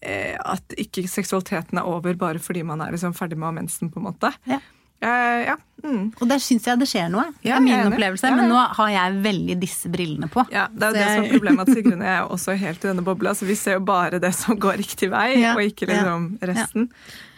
eh, 0.00 0.36
at 0.40 0.76
ikke 0.80 1.04
seksualiteten 1.08 1.80
er 1.80 1.88
over 1.88 2.16
bare 2.20 2.40
fordi 2.42 2.64
man 2.66 2.80
er 2.80 2.94
liksom 2.94 3.16
ferdig 3.16 3.38
med 3.40 3.58
mensen, 3.60 3.90
på 3.92 4.00
en 4.00 4.08
måte. 4.08 4.32
Ja. 4.48 4.60
Eh, 5.00 5.40
ja. 5.48 5.56
Mm. 5.84 6.10
Og 6.20 6.28
der 6.28 6.42
syns 6.42 6.66
jeg 6.68 6.80
det 6.80 6.88
skjer 6.90 7.08
noe. 7.12 7.26
det 7.42 7.52
er 7.54 7.62
min 7.64 7.92
opplevelse. 7.92 8.26
Ja, 8.26 8.34
ja. 8.34 8.40
Men 8.40 8.52
nå 8.52 8.60
har 8.78 8.92
jeg 8.92 9.16
veldig 9.24 9.56
disse 9.62 9.90
brillene 9.92 10.28
på. 10.32 10.44
Ja, 10.52 10.66
Det 10.72 10.86
er 10.86 10.92
jo 10.92 10.98
det 10.98 11.08
som 11.08 11.24
er 11.24 11.34
problemet, 11.34 11.68
at 11.68 11.78
Sigrun 11.78 12.04
og 12.04 12.06
jeg 12.10 12.18
er 12.18 12.36
også 12.36 12.56
helt 12.60 12.84
i 12.84 12.88
denne 12.90 13.06
bobla. 13.06 13.34
Så 13.38 13.48
vi 13.48 13.56
ser 13.58 13.78
jo 13.78 13.82
bare 13.88 14.20
det 14.22 14.32
som 14.36 14.60
går 14.60 14.78
riktig 14.82 15.10
vei, 15.12 15.32
og 15.54 15.62
ikke 15.64 15.90
liksom 15.90 16.30
resten. 16.52 16.90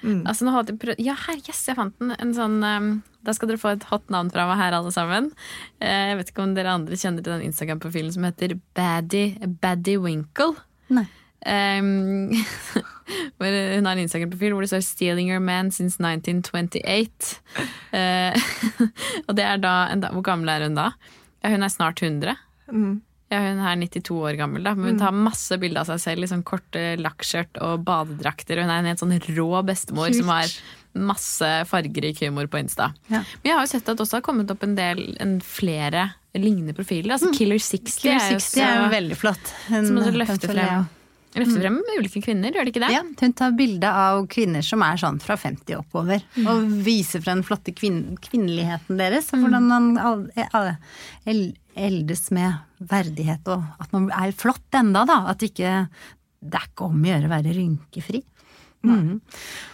Mm. 0.02 0.24
Altså, 0.26 0.44
nå 0.46 0.50
hadde 0.56 0.72
jeg 0.74 0.80
prøvd 0.82 1.00
Ja, 1.04 1.14
her, 1.28 1.38
yes, 1.46 1.62
jeg 1.68 1.78
fant 1.78 1.94
den. 2.02 2.10
En 2.18 2.32
sånn 2.34 2.56
um, 2.66 2.88
Da 3.22 3.30
skal 3.36 3.52
dere 3.52 3.60
få 3.62 3.70
et 3.76 3.84
hot 3.86 4.08
navn 4.10 4.32
fra 4.34 4.48
meg 4.50 4.58
her, 4.58 4.74
alle 4.74 4.90
sammen. 4.94 5.30
Uh, 5.78 6.08
jeg 6.10 6.18
vet 6.18 6.32
ikke 6.32 6.42
om 6.42 6.56
dere 6.56 6.74
andre 6.74 6.98
kjenner 6.98 7.22
til 7.22 7.36
den 7.36 7.46
Instagram-profilen 7.46 8.10
som 8.14 8.26
heter 8.26 8.56
Baddy, 8.74 9.26
Baddy 9.62 9.98
Winkle. 10.02 10.56
Nei. 10.90 11.06
Um, 11.42 12.30
hun 13.42 13.86
har 13.86 13.96
en 13.96 14.02
Instagram-profil 14.04 14.54
hvor 14.54 14.62
det 14.62 14.70
står 14.70 14.84
'Stealing 14.86 15.30
your 15.32 15.42
man 15.42 15.70
since 15.74 15.98
1928'. 15.98 17.38
Uh, 17.92 17.98
eh, 17.98 18.42
og 19.26 19.34
det 19.36 19.46
er 19.46 19.62
da, 19.62 19.88
Hvor 20.12 20.22
gammel 20.22 20.48
er 20.48 20.68
hun 20.68 20.78
da? 20.78 20.92
Ja, 21.42 21.50
hun 21.50 21.62
er 21.62 21.72
snart 21.72 22.02
100. 22.02 22.36
Mm. 22.70 23.00
Ja, 23.32 23.40
hun 23.40 23.62
er 23.64 23.76
92 23.80 24.12
år 24.20 24.36
gammel, 24.36 24.62
da. 24.62 24.74
Men 24.76 24.92
hun 24.92 24.98
mm. 24.98 25.02
tar 25.02 25.16
masse 25.16 25.56
bilder 25.58 25.82
av 25.82 25.90
seg 25.90 26.02
selv 26.04 26.26
i 26.26 26.30
sånn 26.30 26.44
korte 26.44 26.94
lakkskjørt 27.00 27.58
og 27.64 27.82
badedrakter. 27.86 28.60
Hun 28.60 28.70
er 28.70 28.82
en 28.82 28.90
helt 28.92 29.02
sånn 29.02 29.16
rå 29.32 29.50
bestemor 29.66 30.10
Kult. 30.10 30.20
som 30.20 30.32
har 30.34 30.56
masse 30.92 31.50
fargerik 31.70 32.20
humor 32.20 32.50
på 32.52 32.60
Insta. 32.60 32.90
Ja. 33.08 33.22
Men 33.40 33.48
jeg 33.48 33.56
har 33.56 33.64
jo 33.64 33.72
sett 33.72 33.88
at 33.88 33.96
det 33.96 34.04
også 34.04 34.20
har 34.20 34.26
kommet 34.26 34.52
opp 34.52 34.66
en 34.66 34.76
del 34.76 35.16
en 35.24 35.38
flere 35.40 36.10
lignende 36.36 36.76
profiler. 36.76 37.16
Altså 37.16 37.32
mm. 37.32 37.36
Killer 37.38 37.62
60, 37.64 38.00
Killer 38.04 38.20
60 38.20 38.28
er, 38.28 38.36
jo 38.36 38.42
så, 38.44 38.66
er 38.66 38.82
jo 38.82 38.90
veldig 38.98 39.18
flott. 39.24 39.54
Hun, 39.70 39.88
som 39.88 40.02
også 40.02 40.18
løfter 40.20 40.52
frem 40.52 40.90
Løfter 41.32 41.62
frem 41.62 41.78
mm. 41.78 41.92
ulike 41.96 42.20
kvinner, 42.24 42.52
gjør 42.52 42.66
det 42.66 42.72
ikke 42.74 42.82
det? 42.84 42.90
Ja, 42.92 43.02
hun 43.06 43.34
tar 43.38 43.54
bilde 43.56 43.88
av 43.88 44.26
kvinner 44.32 44.64
som 44.66 44.82
er 44.84 44.98
sånn 45.00 45.20
fra 45.22 45.36
50 45.40 45.78
oppover. 45.78 46.20
Mm. 46.36 46.48
Og 46.52 46.74
viser 46.84 47.24
frem 47.24 47.40
den 47.40 47.46
flotte 47.48 47.72
kvin 47.76 48.02
kvinneligheten 48.20 49.00
deres, 49.00 49.30
og 49.32 49.46
hvordan 49.46 49.70
man 49.70 49.86
eldes 51.72 52.26
med 52.36 52.84
verdighet, 52.92 53.48
og 53.48 53.64
at 53.80 53.94
man 53.96 54.10
er 54.12 54.34
flott 54.36 54.76
enda, 54.76 55.06
da. 55.08 55.22
At 55.32 55.44
ikke, 55.46 55.72
det 56.42 56.60
er 56.60 56.68
ikke 56.68 56.90
om 56.90 57.00
å 57.00 57.12
gjøre 57.12 57.30
å 57.30 57.32
være 57.32 57.56
rynkefri. 57.56 58.22
Mm. 58.84 59.20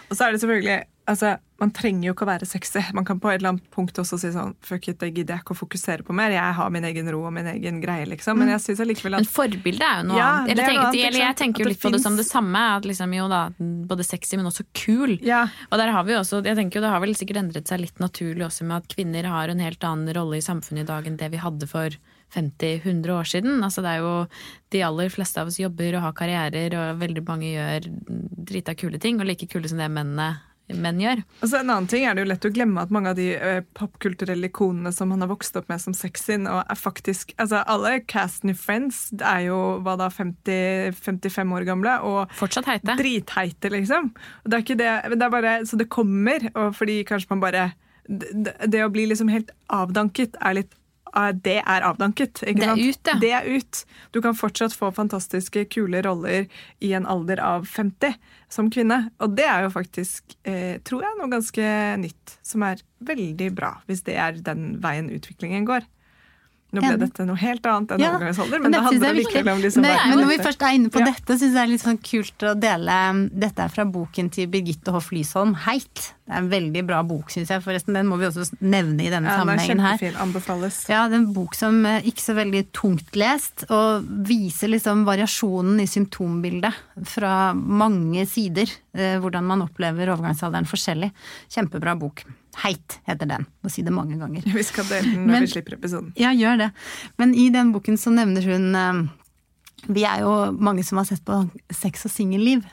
Og 0.07 0.15
så 0.15 0.27
er 0.27 0.33
det 0.35 0.41
selvfølgelig 0.43 0.79
altså, 1.09 1.35
Man 1.59 1.71
trenger 1.75 2.07
jo 2.07 2.13
ikke 2.15 2.25
å 2.25 2.29
være 2.29 2.47
sexy. 2.47 2.81
Man 2.95 3.05
kan 3.07 3.19
på 3.19 3.31
et 3.31 3.39
eller 3.39 3.53
annet 3.53 3.65
punkt 3.73 3.97
også 3.99 4.19
si 4.21 4.31
sånn 4.33 4.53
Fuck 4.65 4.89
it, 4.91 4.99
det 5.01 5.11
gidder 5.11 5.35
jeg 5.35 5.43
ikke 5.43 5.55
å 5.55 5.59
fokusere 5.59 6.05
på 6.07 6.15
mer. 6.15 6.33
Jeg 6.35 6.55
har 6.57 6.73
min 6.73 6.87
egen 6.87 7.09
ro 7.13 7.21
og 7.27 7.33
min 7.35 7.49
egen 7.51 7.81
greie, 7.83 8.05
liksom. 8.09 8.39
Men 8.39 8.53
jeg 8.53 8.63
synes 8.63 8.83
allikevel 8.85 9.17
at 9.17 9.25
Men 9.25 9.31
forbildet 9.31 9.85
er 9.85 10.01
jo 10.01 10.07
noe 10.11 10.19
ja, 10.19 10.29
annet. 10.37 10.53
Eller, 10.53 10.69
tenker, 10.71 11.01
eller 11.09 11.23
jeg 11.23 11.39
tenker 11.41 11.65
jo 11.65 11.71
litt 11.71 11.81
på 11.81 11.93
det 11.95 12.01
som 12.03 12.19
det 12.19 12.27
samme. 12.27 12.63
At 12.79 12.87
liksom, 12.87 13.15
jo 13.17 13.27
da, 13.31 13.41
Både 13.91 14.07
sexy, 14.07 14.37
men 14.39 14.49
også 14.49 14.67
kul. 14.77 15.17
Ja. 15.25 15.45
Og 15.69 15.81
der 15.81 15.93
har 15.95 16.07
vi 16.07 16.15
også, 16.19 16.43
jeg 16.45 16.59
tenker 16.59 16.79
jo 16.79 16.85
Det 16.85 16.93
har 16.93 17.03
vel 17.03 17.17
sikkert 17.17 17.43
endret 17.43 17.71
seg 17.71 17.83
litt 17.83 17.99
naturlig 18.03 18.47
også 18.47 18.67
med 18.69 18.79
at 18.79 18.95
kvinner 18.95 19.27
har 19.29 19.51
en 19.51 19.63
helt 19.63 19.83
annen 19.83 20.15
rolle 20.15 20.39
i 20.39 20.45
samfunnet 20.45 20.85
i 20.85 20.89
dag 20.89 21.07
enn 21.09 21.19
det 21.19 21.31
vi 21.33 21.43
hadde 21.43 21.67
for 21.69 21.99
50-100 22.33 23.09
år 23.09 23.23
siden. 23.23 23.63
Altså 23.65 23.81
det 23.81 23.95
er 23.95 24.03
jo 24.03 24.13
De 24.69 24.83
aller 24.85 25.09
fleste 25.09 25.41
av 25.41 25.49
oss 25.49 25.59
jobber 25.59 25.95
og 25.97 26.03
har 26.03 26.13
karrierer, 26.17 26.75
og 26.77 26.99
veldig 27.01 27.23
mange 27.25 27.49
gjør 27.49 27.89
drita 28.49 28.75
kule 28.77 28.99
ting, 29.01 29.17
og 29.19 29.25
like 29.25 29.49
kule 29.49 29.69
som 29.69 29.81
det 29.81 29.89
mennene 29.89 30.35
menn 30.77 31.01
gjør. 31.01 31.23
Altså, 31.39 31.59
en 31.59 31.71
annen 31.71 31.89
ting 31.89 32.05
er 32.05 32.15
det 32.15 32.23
jo 32.23 32.29
lett 32.29 32.47
å 32.47 32.51
glemme 32.53 32.83
at 32.83 32.93
mange 32.93 33.13
av 33.13 33.17
de 33.19 33.27
uh, 33.35 33.61
popkulturelle 33.77 34.49
ikonene 34.51 34.93
som 34.95 35.11
han 35.13 35.23
har 35.25 35.31
vokst 35.31 35.57
opp 35.59 35.69
med 35.71 35.81
som 35.81 35.95
sexy, 35.97 36.37
og 36.39 36.61
er 36.61 36.79
faktisk 36.79 37.33
altså 37.41 37.63
Alle 37.69 37.99
casten 38.09 38.53
i 38.53 38.57
Friends 38.57 39.07
er 39.17 39.47
jo 39.47 39.59
hva 39.85 39.95
da, 39.99 40.09
50, 40.13 40.97
55 40.99 41.55
år 41.57 41.67
gamle 41.67 41.95
og 42.05 42.33
Fortsatt 42.39 42.69
heite. 42.69 42.97
dritheite, 42.99 43.71
liksom. 43.73 44.11
Og 44.43 44.49
det 44.49 44.57
er 44.57 44.65
ikke 44.65 44.79
det, 44.79 44.93
det 45.15 45.25
er 45.25 45.33
bare, 45.33 45.55
så 45.65 45.79
det 45.79 45.89
kommer, 45.91 46.49
og 46.53 46.75
fordi 46.77 47.01
kanskje 47.07 47.33
man 47.33 47.43
bare 47.43 47.69
det, 48.09 48.55
det 48.65 48.83
å 48.83 48.91
bli 48.93 49.05
liksom 49.09 49.29
helt 49.29 49.51
avdanket 49.73 50.37
er 50.41 50.61
litt 50.61 50.75
det 51.33 51.59
er 51.63 51.85
avdanket. 51.87 52.41
det 52.45 52.65
er 52.65 52.77
ut, 52.77 52.99
ja. 53.07 53.15
Det 53.21 53.31
er 53.33 53.47
ut. 53.49 53.83
Du 54.13 54.21
kan 54.21 54.37
fortsatt 54.37 54.75
få 54.77 54.91
fantastiske, 54.95 55.65
kule 55.73 56.03
roller 56.05 56.47
i 56.79 56.93
en 56.93 57.07
alder 57.09 57.41
av 57.43 57.65
50 57.69 58.17
som 58.49 58.69
kvinne. 58.73 59.09
Og 59.19 59.35
det 59.37 59.47
er 59.49 59.65
jo 59.65 59.71
faktisk, 59.73 60.35
eh, 60.43 60.77
tror 60.85 61.05
jeg, 61.05 61.17
noe 61.19 61.31
ganske 61.31 61.69
nytt. 62.01 62.37
Som 62.45 62.65
er 62.67 62.83
veldig 63.05 63.53
bra, 63.57 63.75
hvis 63.89 64.03
det 64.07 64.17
er 64.17 64.37
den 64.45 64.77
veien 64.83 65.09
utviklingen 65.13 65.65
går. 65.69 65.87
Nå 66.69 66.83
ble 66.83 66.97
dette 67.01 67.25
noe 67.25 67.39
helt 67.41 67.65
annet 67.65 67.95
enn 67.95 68.03
ja, 68.03 68.11
overgangsalder, 68.13 68.59
men, 68.61 68.69
men 68.69 68.75
det 68.75 68.81
handler 68.85 69.15
likevel 69.17 69.55
om 69.55 69.61
liksom 69.63 69.85
men, 69.85 69.95
men 70.11 70.19
når 70.21 70.27
vi 70.29 70.37
først 70.43 70.65
er 70.67 70.75
inne 70.77 70.91
på 70.93 71.01
ja. 71.01 71.07
dette, 71.09 71.37
syns 71.39 71.47
jeg 71.47 71.55
det 71.55 71.63
er 71.63 71.71
litt 71.71 71.83
sånn 71.85 71.99
kult 72.05 72.45
å 72.45 72.53
dele 72.61 72.97
Dette 73.45 73.65
er 73.65 73.73
fra 73.73 73.85
boken 73.89 74.29
til 74.35 74.49
Birgitte 74.53 74.93
Hoff 74.93 75.09
Lysholm, 75.15 75.55
'Heit'. 75.57 76.11
Det 76.29 76.35
er 76.35 76.43
en 76.43 76.49
veldig 76.51 76.83
bra 76.85 76.99
bok, 77.01 77.31
syns 77.33 77.49
jeg. 77.49 77.63
Forresten, 77.65 77.95
den 77.97 78.05
må 78.05 78.19
vi 78.21 78.27
også 78.27 78.43
nevne 78.61 79.07
i 79.07 79.09
denne 79.09 79.31
ja, 79.31 79.39
sammenhengen 79.41 79.81
her. 79.81 79.95
Kjempefin, 79.97 80.19
anbefales. 80.21 80.77
Ja, 80.91 81.07
det 81.09 81.17
er 81.17 81.23
en 81.23 81.31
bok 81.33 81.57
som 81.57 81.79
er 81.89 82.05
ikke 82.05 82.21
så 82.21 82.35
veldig 82.37 82.61
tungt 82.77 83.17
lest, 83.17 83.65
og 83.73 84.05
viser 84.29 84.69
liksom 84.69 85.07
variasjonen 85.09 85.81
i 85.81 85.87
symptombildet 85.89 86.77
fra 87.09 87.33
mange 87.57 88.27
sider. 88.29 88.69
Eh, 88.93 89.17
hvordan 89.23 89.49
man 89.49 89.65
opplever 89.65 90.13
overgangsalderen 90.13 90.69
forskjellig. 90.69 91.09
Kjempebra 91.49 91.97
bok. 91.97 92.21
Heit 92.63 92.99
heter 93.07 93.29
den. 93.29 93.45
Må 93.63 93.71
si 93.71 93.83
det 93.85 93.93
mange 93.93 94.17
ganger. 94.19 94.43
Vi 94.45 94.65
skal 94.65 94.87
dele 94.89 95.05
den 95.13 95.23
når 95.27 95.35
Men, 95.35 95.45
vi 95.45 95.53
slipper 95.53 95.77
episoden. 95.77 96.11
Ja, 96.19 96.33
gjør 96.35 96.57
det. 96.65 96.71
Men 97.21 97.35
i 97.37 97.49
den 97.53 97.71
boken 97.75 97.99
så 97.99 98.13
nevner 98.13 98.45
hun 98.49 98.75
eh, 98.75 98.99
Vi 99.87 100.03
er 100.07 100.25
jo 100.25 100.33
mange 100.57 100.83
som 100.83 100.99
har 101.01 101.07
sett 101.07 101.23
på 101.25 101.43
sex 101.71 102.07
og 102.09 102.13
singelliv. 102.13 102.65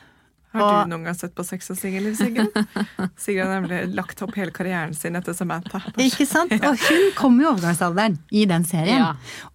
Har 0.55 0.63
og, 0.63 0.87
du 0.87 0.93
noen 0.93 1.07
gang 1.07 1.17
sett 1.17 1.33
på 1.35 1.45
sex 1.45 1.69
og 1.73 1.77
singelliv, 1.79 2.15
Sigrid? 2.17 2.55
Sigrid 3.23 3.43
har 3.43 3.59
nemlig 3.59 3.95
lagt 3.97 4.21
opp 4.23 4.35
hele 4.39 4.53
karrieren 4.55 4.95
sin 4.97 5.17
etter 5.19 5.35
Samantha. 5.35 5.81
Ikke 6.01 6.27
sant? 6.27 6.53
Og 6.57 6.85
hun 6.87 7.09
kom 7.17 7.39
i 7.41 7.47
overgangsalderen 7.47 8.17
i 8.31 8.45
den 8.49 8.65
serien. 8.67 9.03
Ja. 9.03 9.11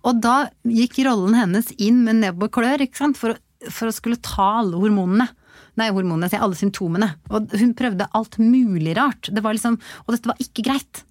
Og 0.07 0.21
da 0.23 0.37
gikk 0.69 1.01
rollen 1.09 1.37
hennes 1.39 1.73
inn 1.81 2.03
med 2.07 2.21
nebb 2.23 2.45
og 2.45 2.53
klør 2.55 2.85
ikke 2.85 3.01
sant? 3.01 3.21
For, 3.21 3.41
for 3.69 3.91
å 3.91 3.97
skulle 3.97 4.21
ta 4.23 4.59
alle 4.61 4.81
hormonene. 4.85 5.31
Nei, 5.81 5.89
hormonene, 5.89 6.29
sier 6.29 6.43
alle 6.45 6.59
symptomene. 6.59 7.15
Og 7.33 7.55
hun 7.57 7.73
prøvde 7.77 8.11
alt 8.19 8.37
mulig 8.43 8.97
rart. 8.99 9.31
Det 9.33 9.45
var 9.45 9.57
liksom, 9.57 9.79
og 10.05 10.13
dette 10.15 10.29
var 10.29 10.43
ikke 10.43 10.67
greit. 10.67 11.05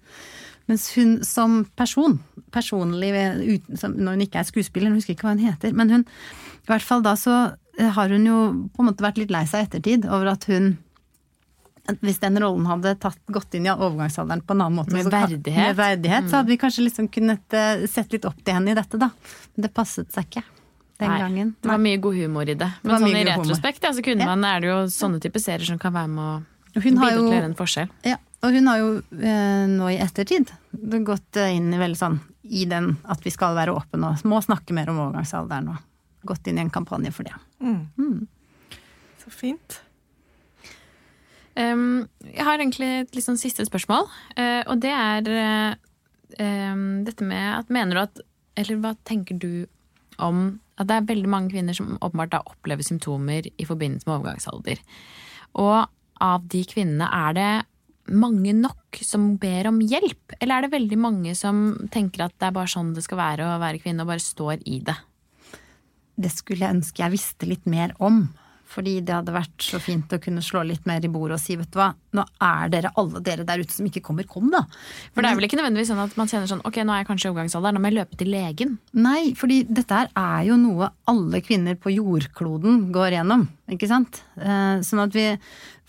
Mens 0.70 0.86
hun 0.94 1.16
som 1.26 1.62
person, 1.78 2.20
personlig 2.54 3.10
når 3.10 4.14
hun 4.14 4.22
ikke 4.22 4.38
er 4.40 4.46
skuespiller, 4.46 4.92
hun 4.92 5.00
husker 5.00 5.16
ikke 5.16 5.26
hva 5.26 5.34
hun 5.34 5.42
heter, 5.42 5.74
men 5.74 5.90
hun 5.90 6.06
I 6.06 6.70
hvert 6.70 6.86
fall 6.86 7.02
da 7.02 7.16
så 7.18 7.34
har 7.96 8.14
hun 8.14 8.28
jo 8.28 8.38
på 8.70 8.84
en 8.84 8.90
måte 8.92 9.02
vært 9.02 9.18
litt 9.18 9.32
lei 9.34 9.42
seg 9.50 9.64
i 9.64 9.66
ettertid 9.66 10.06
over 10.06 10.34
at 10.36 10.46
hun 10.50 10.76
hvis 11.98 12.20
den 12.22 12.38
rollen 12.38 12.68
hadde 12.70 12.92
tatt, 13.02 13.18
gått 13.34 13.56
inn 13.58 13.66
i 13.66 13.72
overgangsalderen 13.72 14.44
på 14.46 14.54
en 14.54 14.60
annen 14.62 14.78
måte, 14.78 14.94
med 14.94 15.08
verdighet, 15.10 15.72
med 15.72 15.78
verdighet 15.80 16.28
mm. 16.28 16.30
så 16.30 16.38
hadde 16.38 16.52
vi 16.52 16.58
kanskje 16.62 16.84
liksom 16.86 17.08
kunnet 17.10 17.56
eh, 17.58 17.82
sett 17.90 18.14
litt 18.14 18.28
opp 18.28 18.38
til 18.38 18.54
henne 18.54 18.70
i 18.70 18.78
dette, 18.78 19.00
da. 19.02 19.08
Men 19.56 19.66
det 19.66 19.72
passet 19.74 20.14
seg 20.14 20.28
ikke 20.28 20.44
den 21.02 21.12
Nei, 21.12 21.20
gangen. 21.20 21.52
Det 21.60 21.70
var 21.70 21.82
mye 21.82 22.00
god 22.02 22.18
humor 22.22 22.48
i 22.48 22.56
det. 22.58 22.70
Men 22.82 22.94
det 22.94 23.00
sånn 23.02 23.20
i 23.20 23.24
retrospekt 23.28 23.86
ja, 23.86 23.92
så 23.94 24.04
kunne 24.06 24.28
man, 24.28 24.48
er 24.48 24.64
det 24.64 24.70
jo 24.70 24.80
sånne 24.94 25.22
type 25.22 25.42
serier 25.42 25.68
som 25.68 25.80
kan 25.82 25.94
være 25.94 26.10
med 26.12 26.24
å 26.24 26.82
bidra 26.82 27.12
til 27.12 27.22
å 27.22 27.32
gjøre 27.34 27.48
en 27.50 27.56
forskjell. 27.58 27.94
Ja, 28.08 28.18
og 28.42 28.56
hun 28.56 28.70
har 28.70 28.80
jo 28.80 28.90
eh, 29.20 29.64
nå 29.70 29.92
i 29.92 30.00
ettertid 30.02 30.50
gått 31.06 31.38
inn 31.44 31.70
i 31.74 31.80
veldig 31.80 31.98
sånn 32.00 32.18
i 32.42 32.64
den 32.66 32.96
at 33.10 33.22
vi 33.22 33.30
skal 33.30 33.54
være 33.54 33.74
åpne 33.76 34.12
og 34.12 34.26
må 34.28 34.40
snakke 34.42 34.74
mer 34.74 34.90
om 34.90 34.98
overgangsalderen 35.04 35.70
og 35.74 36.26
gått 36.26 36.48
inn 36.50 36.58
i 36.58 36.64
en 36.64 36.72
kampanje 36.72 37.12
for 37.14 37.26
det. 37.26 37.34
Mm. 37.62 37.86
Mm. 37.98 38.78
Så 39.22 39.30
fint. 39.30 39.78
Um, 41.54 42.08
jeg 42.24 42.46
har 42.46 42.58
egentlig 42.58 42.88
et 43.02 43.16
litt 43.16 43.26
sånn 43.26 43.40
siste 43.40 43.64
spørsmål, 43.68 44.06
uh, 44.38 44.62
og 44.72 44.78
det 44.80 44.92
er 44.96 45.28
uh, 45.28 45.74
um, 46.40 47.02
dette 47.04 47.26
med 47.28 47.48
at 47.58 47.72
Mener 47.72 47.98
du 47.98 48.00
at 48.06 48.22
Eller 48.56 48.78
hva 48.80 48.94
tenker 49.04 49.36
du 49.36 49.66
om 50.16 50.61
at 50.82 50.90
det 50.90 50.98
er 50.98 51.10
veldig 51.10 51.30
mange 51.30 51.52
kvinner 51.54 51.76
som 51.76 51.96
åpenbart 51.98 52.34
da 52.34 52.42
opplever 52.46 52.86
symptomer 52.86 53.48
i 53.50 53.66
forbindelse 53.68 54.08
med 54.08 54.18
overgangsalder? 54.18 54.82
Og 55.62 55.78
av 56.22 56.48
de 56.50 56.62
kvinnene, 56.68 57.08
er 57.08 57.36
det 57.38 57.52
mange 58.12 58.54
nok 58.56 58.98
som 59.04 59.36
ber 59.40 59.70
om 59.70 59.80
hjelp? 59.80 60.36
Eller 60.40 60.58
er 60.58 60.66
det 60.66 60.74
veldig 60.74 60.98
mange 61.00 61.34
som 61.38 61.64
tenker 61.94 62.26
at 62.26 62.36
det 62.38 62.50
er 62.50 62.56
bare 62.56 62.70
sånn 62.70 62.92
det 62.96 63.04
skal 63.06 63.20
være 63.20 63.48
å 63.48 63.60
være 63.62 63.82
kvinne, 63.82 64.04
og 64.04 64.12
bare 64.12 64.24
står 64.24 64.62
i 64.66 64.80
det? 64.84 64.98
Det 66.22 66.30
skulle 66.32 66.66
jeg 66.66 66.76
ønske 66.78 67.02
jeg 67.02 67.14
visste 67.14 67.48
litt 67.48 67.66
mer 67.70 67.94
om. 68.02 68.26
Fordi 68.72 68.98
det 69.04 69.14
hadde 69.14 69.34
vært 69.34 69.64
så 69.66 69.80
fint 69.82 70.12
å 70.12 70.20
kunne 70.22 70.42
slå 70.44 70.62
litt 70.66 70.86
mer 70.88 71.04
i 71.04 71.10
bordet 71.12 71.36
og 71.36 71.42
si, 71.42 71.56
vet 71.60 71.70
du 71.72 71.78
hva, 71.80 71.90
nå 72.16 72.24
er 72.42 72.72
dere 72.72 72.92
alle 73.00 73.20
dere 73.24 73.46
der 73.48 73.62
ute 73.62 73.74
som 73.74 73.88
ikke 73.88 74.04
kommer, 74.04 74.28
kom 74.28 74.48
da. 74.52 74.64
For 75.12 75.24
det 75.24 75.32
er 75.32 75.38
vel 75.38 75.48
ikke 75.48 75.58
nødvendigvis 75.60 75.92
sånn 75.92 76.02
at 76.04 76.16
man 76.20 76.30
kjenner 76.30 76.50
sånn 76.50 76.64
ok, 76.68 76.80
nå 76.86 76.94
er 76.94 77.02
jeg 77.02 77.10
kanskje 77.10 77.28
i 77.28 77.32
overgangsalderen, 77.34 77.78
nå 77.78 77.82
må 77.84 77.92
jeg 77.92 77.98
løpe 78.00 78.20
til 78.20 78.32
legen. 78.32 78.78
Nei, 78.96 79.20
fordi 79.38 79.62
dette 79.68 80.00
her 80.00 80.10
er 80.18 80.48
jo 80.48 80.58
noe 80.60 80.92
alle 81.12 81.42
kvinner 81.44 81.78
på 81.80 81.92
jordkloden 81.94 82.88
går 82.94 83.18
gjennom, 83.18 83.46
ikke 83.72 83.90
sant? 83.90 84.22
Eh, 84.40 84.80
sånn 84.86 85.04
at 85.04 85.16
vi, 85.16 85.28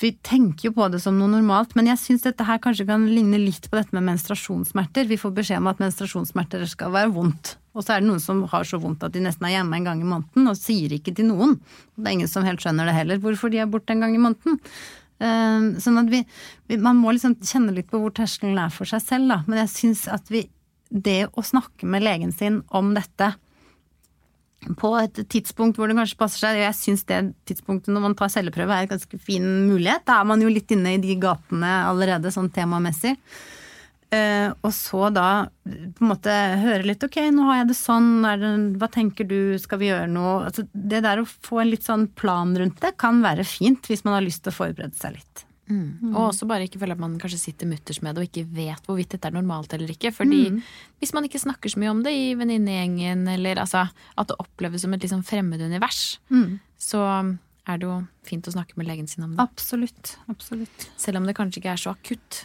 vi 0.04 0.12
tenker 0.26 0.68
jo 0.68 0.74
på 0.76 0.90
det 0.92 1.00
som 1.00 1.16
noe 1.16 1.32
normalt, 1.32 1.78
men 1.80 1.88
jeg 1.88 2.02
syns 2.02 2.26
dette 2.26 2.44
her 2.44 2.60
kanskje 2.62 2.86
kan 2.90 3.06
ligne 3.08 3.40
litt 3.40 3.70
på 3.72 3.78
dette 3.80 3.96
med 3.96 4.04
menstruasjonssmerter. 4.10 5.08
Vi 5.08 5.20
får 5.22 5.32
beskjed 5.38 5.62
om 5.62 5.70
at 5.72 5.80
menstruasjonssmerter 5.80 6.66
skal 6.68 6.92
være 6.92 7.14
vondt. 7.16 7.54
Og 7.74 7.86
så 7.86 7.96
er 7.96 8.04
det 8.04 8.10
noen 8.10 8.22
som 8.22 8.42
har 8.52 8.68
så 8.68 8.78
vondt 8.84 9.06
at 9.08 9.16
de 9.16 9.22
nesten 9.24 9.48
er 9.48 9.56
hjemme 9.56 9.80
en 9.80 9.88
gang 9.88 10.02
i 10.04 10.10
måneden 10.10 10.50
og 10.52 10.60
sier 10.60 10.92
ikke 10.94 11.16
til 11.16 11.30
noen. 11.32 11.56
Det 11.96 12.04
er 12.04 12.18
ingen 12.18 12.32
som 12.32 12.44
helt 12.46 12.62
skjønner 12.62 12.90
det 12.90 12.98
heller, 12.98 13.22
hvorfor 13.24 13.54
de 13.54 13.64
er 13.64 13.72
borte 13.72 13.96
en 13.96 14.04
gang 14.04 14.18
i 14.18 14.22
måneden. 14.22 14.60
Eh, 15.24 15.70
sånn 15.80 16.02
at 16.02 16.12
vi, 16.12 16.20
Man 16.84 17.00
må 17.00 17.14
liksom 17.14 17.38
kjenne 17.40 17.72
litt 17.72 17.88
på 17.88 18.02
hvor 18.02 18.12
terskelen 18.12 18.60
er 18.60 18.74
for 18.74 18.90
seg 18.90 19.02
selv, 19.06 19.32
da. 19.32 19.40
Men 19.48 19.64
jeg 19.64 19.74
syns 19.78 20.08
at 20.12 20.28
vi 20.34 20.50
Det 20.94 21.32
å 21.34 21.42
snakke 21.42 21.88
med 21.90 22.04
legen 22.04 22.36
sin 22.36 22.60
om 22.70 22.92
dette 22.94 23.32
på 24.80 24.94
et 25.00 25.24
tidspunkt 25.32 25.80
hvor 25.80 25.90
det 25.90 25.98
kanskje 25.98 26.20
passer 26.20 26.46
seg. 26.46 26.62
Jeg 26.62 26.78
syns 26.78 27.04
det 27.10 27.20
tidspunktet 27.50 27.94
når 27.94 28.08
man 28.08 28.16
tar 28.20 28.32
celleprøve 28.34 28.76
er 28.76 28.86
en 28.86 28.94
ganske 28.96 29.20
fin 29.22 29.46
mulighet. 29.68 30.06
Da 30.08 30.22
er 30.22 30.30
man 30.30 30.44
jo 30.44 30.52
litt 30.52 30.72
inne 30.74 30.96
i 30.96 31.02
de 31.04 31.18
gatene 31.22 31.74
allerede, 31.90 32.32
sånn 32.34 32.52
temamessig. 32.54 33.16
Uh, 34.14 34.52
og 34.62 34.70
så 34.78 35.08
da 35.10 35.28
på 35.66 36.04
en 36.04 36.10
måte 36.12 36.34
høre 36.62 36.86
litt 36.86 37.02
ok, 37.02 37.18
nå 37.34 37.48
har 37.48 37.64
jeg 37.64 37.70
det 37.72 37.78
sånn, 37.80 38.10
det, 38.22 38.52
hva 38.78 38.90
tenker 38.94 39.26
du, 39.26 39.56
skal 39.62 39.82
vi 39.82 39.90
gjøre 39.90 40.12
noe? 40.12 40.36
Altså, 40.52 40.68
det 40.74 41.02
der 41.06 41.24
å 41.24 41.26
få 41.26 41.64
en 41.64 41.72
litt 41.72 41.88
sånn 41.88 42.06
plan 42.14 42.52
rundt 42.60 42.78
det 42.84 42.94
kan 43.02 43.24
være 43.26 43.48
fint 43.48 43.90
hvis 43.90 44.06
man 44.06 44.20
har 44.20 44.26
lyst 44.26 44.44
til 44.46 44.54
å 44.54 44.60
forberede 44.60 45.00
seg 45.00 45.18
litt. 45.18 45.46
Mm. 45.70 46.12
Og 46.12 46.30
også 46.30 46.48
bare 46.50 46.68
ikke 46.68 46.82
føle 46.82 46.96
at 46.98 47.02
man 47.02 47.16
kanskje 47.22 47.40
sitter 47.40 47.70
mutters 47.70 48.02
med 48.04 48.16
det 48.16 48.24
og 48.24 48.28
ikke 48.28 48.50
vet 48.56 48.88
hvorvidt 48.90 49.14
dette 49.16 49.30
er 49.30 49.36
normalt 49.36 49.74
eller 49.74 49.94
ikke. 49.94 50.12
Fordi 50.16 50.42
mm. 50.52 50.60
hvis 51.00 51.14
man 51.16 51.28
ikke 51.28 51.42
snakker 51.44 51.72
så 51.72 51.80
mye 51.80 51.94
om 51.94 52.04
det 52.04 52.14
i 52.18 52.34
venninnegjengen, 52.40 53.26
eller 53.36 53.62
altså, 53.64 53.86
at 53.90 54.32
det 54.32 54.40
oppleves 54.44 54.84
som 54.84 54.94
et 54.94 55.06
liksom 55.06 55.24
fremmed 55.28 55.62
univers, 55.64 56.20
Mm. 56.34 56.60
så 56.78 57.04
er 57.68 57.80
det 57.80 57.88
jo 57.88 58.02
fint 58.28 58.48
å 58.48 58.52
snakke 58.52 58.76
med 58.76 58.88
legen 58.90 59.08
sin 59.08 59.24
om 59.24 59.36
det. 59.36 59.44
Absolutt. 59.44 60.18
Absolutt. 60.28 60.90
Selv 61.00 61.22
om 61.22 61.28
det 61.28 61.36
kanskje 61.38 61.62
ikke 61.62 61.76
er 61.78 61.80
så 61.80 61.94
akutt. 61.96 62.44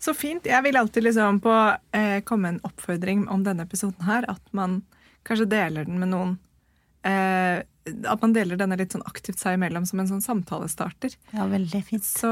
Så 0.00 0.14
fint. 0.16 0.46
Jeg 0.48 0.64
vil 0.64 0.76
alltid 0.76 1.04
liksom 1.04 1.40
på 1.44 1.54
eh, 1.96 2.20
komme 2.24 2.48
med 2.48 2.54
en 2.54 2.70
oppfordring 2.70 3.26
om 3.28 3.44
denne 3.44 3.66
episoden 3.68 4.04
her, 4.08 4.24
at 4.28 4.42
man 4.56 4.82
kanskje 5.28 5.48
deler 5.52 5.88
den 5.88 6.00
med 6.00 6.12
noen. 6.12 6.38
Eh, 7.04 7.60
at 8.08 8.22
man 8.22 8.34
deler 8.36 8.58
denne 8.60 8.76
litt 8.80 8.94
sånn 8.94 9.04
aktivt 9.08 9.40
seg 9.40 9.56
imellom 9.58 9.86
som 9.88 10.00
en 10.02 10.08
sånn 10.10 10.24
samtalestarter. 10.24 11.14
Ja, 11.34 11.46
veldig 11.50 11.80
fint. 11.86 12.06
Så 12.06 12.30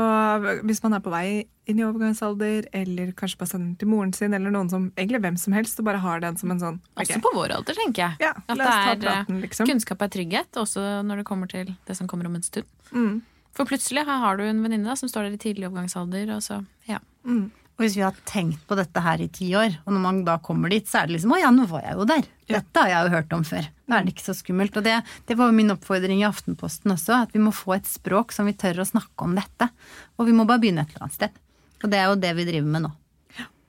hvis 0.67 0.83
man 0.85 0.97
er 0.97 1.05
på 1.05 1.13
vei 1.13 1.47
inn 1.69 1.81
i 1.81 1.85
overgangsalder, 1.85 2.69
eller 2.73 3.13
kanskje 3.17 3.41
bare 3.43 3.51
sender 3.51 3.67
den 3.69 3.79
til 3.81 3.91
moren 3.93 4.13
sin, 4.17 4.35
eller 4.37 4.53
noen 4.55 4.71
som, 4.73 4.89
egentlig 4.97 5.21
hvem 5.27 5.39
som 5.41 5.57
helst, 5.57 5.81
og 5.81 5.89
bare 5.91 6.01
har 6.05 6.23
den 6.25 6.39
som 6.41 6.53
en 6.55 6.63
sånn 6.63 6.79
okay. 6.95 7.05
Også 7.05 7.23
på 7.27 7.35
vår 7.37 7.57
alder, 7.59 7.77
tenker 7.77 8.05
jeg. 8.07 8.29
Ja, 8.29 8.33
At 8.47 8.57
det 8.57 8.69
er, 8.73 9.03
praten, 9.03 9.43
liksom. 9.45 9.69
Kunnskap 9.69 10.05
er 10.07 10.13
trygghet, 10.15 10.61
også 10.63 10.87
når 11.05 11.23
det 11.23 11.29
kommer 11.29 11.51
til 11.51 11.75
det 11.89 11.99
som 11.99 12.09
kommer 12.11 12.31
om 12.31 12.39
en 12.39 12.47
stund. 12.47 12.69
Mm, 12.93 13.21
For 13.57 13.69
plutselig 13.69 14.07
her 14.09 14.23
har 14.25 14.41
du 14.41 14.47
en 14.47 14.65
venninne 14.65 14.97
som 14.97 15.11
står 15.11 15.29
der 15.29 15.37
i 15.37 15.43
tidlig 15.45 15.69
overgangsalder, 15.69 16.33
og 16.37 16.45
så 16.47 16.63
ja. 16.89 17.03
mm. 17.29 17.49
Og 17.79 17.85
hvis 17.85 17.95
vi 17.95 18.03
har 18.03 18.17
tenkt 18.27 18.65
på 18.67 18.75
dette 18.75 19.01
her 19.05 19.21
i 19.23 19.29
ti 19.31 19.53
år, 19.55 19.77
og 19.87 19.93
når 19.95 20.03
man 20.03 20.17
da 20.27 20.35
kommer 20.43 20.73
dit, 20.73 20.83
så 20.91 20.99
er 20.99 21.07
det 21.07 21.15
liksom 21.15 21.37
å 21.37 21.39
ja, 21.39 21.53
nå 21.55 21.69
var 21.71 21.85
jeg 21.87 21.95
jo 21.95 22.07
der. 22.11 22.25
Dette 22.51 22.83
har 22.83 22.91
jeg 22.91 23.07
jo 23.07 23.13
hørt 23.13 23.37
om 23.37 23.45
før. 23.47 23.69
Da 23.87 24.01
er 24.01 24.07
det 24.07 24.17
ikke 24.17 24.25
så 24.25 24.35
skummelt. 24.35 24.75
Og 24.81 24.83
det, 24.83 24.97
det 25.31 25.37
var 25.39 25.53
jo 25.53 25.55
min 25.61 25.71
oppfordring 25.71 26.25
i 26.25 26.27
Aftenposten 26.27 26.91
også, 26.97 27.21
at 27.23 27.37
vi 27.37 27.43
må 27.45 27.53
få 27.55 27.77
et 27.77 27.87
språk 27.87 28.35
som 28.35 28.51
vi 28.51 28.57
tør 28.59 28.83
å 28.83 28.89
snakke 28.89 29.29
om 29.29 29.39
dette. 29.39 29.71
Og 30.19 30.27
vi 30.27 30.35
må 30.35 30.49
bare 30.49 30.65
begynne 30.65 30.83
et 30.83 30.91
eller 30.91 31.07
annet 31.07 31.21
sted. 31.21 31.39
Og 31.85 31.93
det 31.93 32.01
er 32.01 32.11
jo 32.11 32.19
det 32.19 32.35
vi 32.41 32.49
driver 32.51 32.75
med 32.75 32.89
nå. 32.89 32.93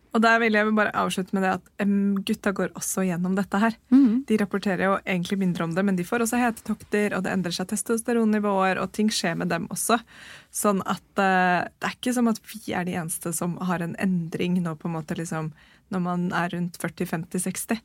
Og 0.10 0.24
der 0.24 0.39
vil 0.41 0.56
jeg 0.58 0.74
bare 0.74 0.93
avslutte 0.98 1.36
med 1.38 1.45
det 1.45 1.52
at 1.60 1.86
um, 1.86 2.17
gutta 2.26 2.54
går 2.56 2.72
også 2.80 3.04
gjennom 3.06 3.36
dette 3.38 3.62
her. 3.62 3.76
Mm. 3.93 4.24
De 4.30 4.38
rapporterer 4.41 4.86
jo 4.88 4.95
egentlig 5.04 5.38
mindre 5.41 5.67
om 5.67 5.76
det, 5.76 5.84
men 5.86 6.00
de 6.00 6.06
får 6.08 6.26
også 6.26 6.39
hetetokter, 6.41 7.13
og 7.13 7.26
det 7.26 7.34
endrer 7.36 7.54
seg 7.54 7.69
testosteronnivåer, 7.69 8.82
og 8.82 8.89
ting 8.95 9.12
skjer 9.13 9.38
med 9.38 9.52
dem 9.54 9.67
også. 9.74 10.00
Sånn 10.50 10.82
at 10.89 11.06
uh, 11.22 11.67
det 11.69 11.91
er 11.91 11.98
ikke 11.98 12.15
som 12.17 12.32
at 12.32 12.41
vi 12.50 12.74
er 12.74 12.89
de 12.89 12.98
eneste 12.98 13.34
som 13.38 13.60
har 13.69 13.86
en 13.86 13.93
endring 14.02 14.58
nå 14.63 14.74
på 14.80 14.89
en 14.89 14.98
måte 14.98 15.17
liksom 15.19 15.54
når 15.89 16.02
man 16.06 16.26
er 16.38 16.52
rundt 16.54 16.78
40-50-60. 16.78 17.80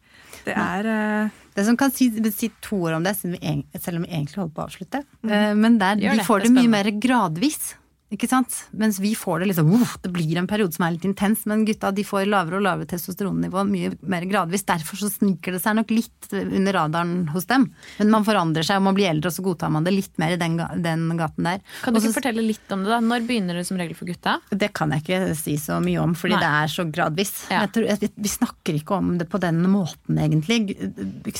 Det 0.44 0.52
er 0.52 0.88
uh, 0.88 1.38
Det 1.54 1.64
som 1.64 1.76
kan 1.80 1.92
si, 1.94 2.10
si 2.36 2.50
to 2.64 2.82
ord 2.84 2.98
om 2.98 3.06
det, 3.06 3.14
selv 3.16 3.36
om 3.36 4.04
vi 4.04 4.12
egentlig 4.12 4.40
holder 4.40 4.52
på 4.56 4.64
å 4.64 4.66
avslutte. 4.68 5.00
Eh, 5.24 5.52
Men 5.56 5.78
der, 5.80 6.00
de 6.00 6.26
får 6.26 6.44
det 6.44 6.50
det 6.50 6.56
mye 6.58 6.72
mer 6.72 6.90
gradvis. 7.00 7.74
Ikke 8.12 8.28
sant? 8.28 8.52
Mens 8.76 8.98
vi 9.00 9.14
får 9.16 9.40
det 9.40 9.46
liksom 9.50 9.70
uff, 9.74 9.96
Det 10.02 10.10
blir 10.12 10.36
en 10.38 10.46
periode 10.46 10.76
som 10.76 10.84
er 10.86 10.94
litt 10.94 11.06
intens, 11.08 11.46
men 11.50 11.64
gutta 11.66 11.90
de 11.94 12.04
får 12.06 12.26
lavere 12.28 12.60
og 12.60 12.64
lavere 12.66 12.88
testosteronnivå 12.90 13.64
mye 13.66 13.94
mer 14.06 14.26
gradvis. 14.28 14.66
Derfor 14.68 15.00
så 15.00 15.08
sniker 15.10 15.56
det 15.56 15.62
seg 15.64 15.78
nok 15.78 15.90
litt 15.90 16.28
under 16.34 16.76
radaren 16.76 17.14
hos 17.34 17.48
dem. 17.50 17.70
Men 17.98 18.12
man 18.12 18.26
forandrer 18.26 18.66
seg, 18.66 18.78
og 18.78 18.86
man 18.90 18.98
blir 18.98 19.08
eldre, 19.10 19.32
og 19.32 19.36
så 19.36 19.44
godtar 19.46 19.72
man 19.74 19.86
det 19.86 19.94
litt 19.96 20.12
mer 20.20 20.36
i 20.36 20.38
den, 20.40 20.58
den 20.84 21.06
gaten 21.18 21.48
der. 21.48 21.64
Kan 21.82 21.96
du 21.96 22.00
Også, 22.00 22.12
ikke 22.12 22.20
fortelle 22.20 22.44
litt 22.44 22.76
om 22.76 22.84
det, 22.84 22.92
da? 22.92 23.00
Når 23.04 23.26
begynner 23.28 23.58
det 23.58 23.64
som 23.70 23.80
regel 23.80 23.98
for 23.98 24.10
gutta? 24.10 24.36
det 24.54 24.70
kan 24.76 24.92
jeg 24.94 25.04
ikke 25.04 25.20
si 25.38 25.56
så 25.60 25.80
mye 25.82 26.02
om, 26.02 26.14
fordi 26.18 26.36
Nei. 26.36 26.42
det 26.44 26.52
er 26.60 26.70
så 26.74 26.84
gradvis. 26.90 27.32
Ja. 27.52 27.64
Tror, 27.72 27.88
vi 27.98 28.30
snakker 28.30 28.78
ikke 28.78 29.00
om 29.00 29.16
det 29.18 29.26
på 29.32 29.40
den 29.42 29.64
måten, 29.70 30.20
egentlig. 30.20 30.76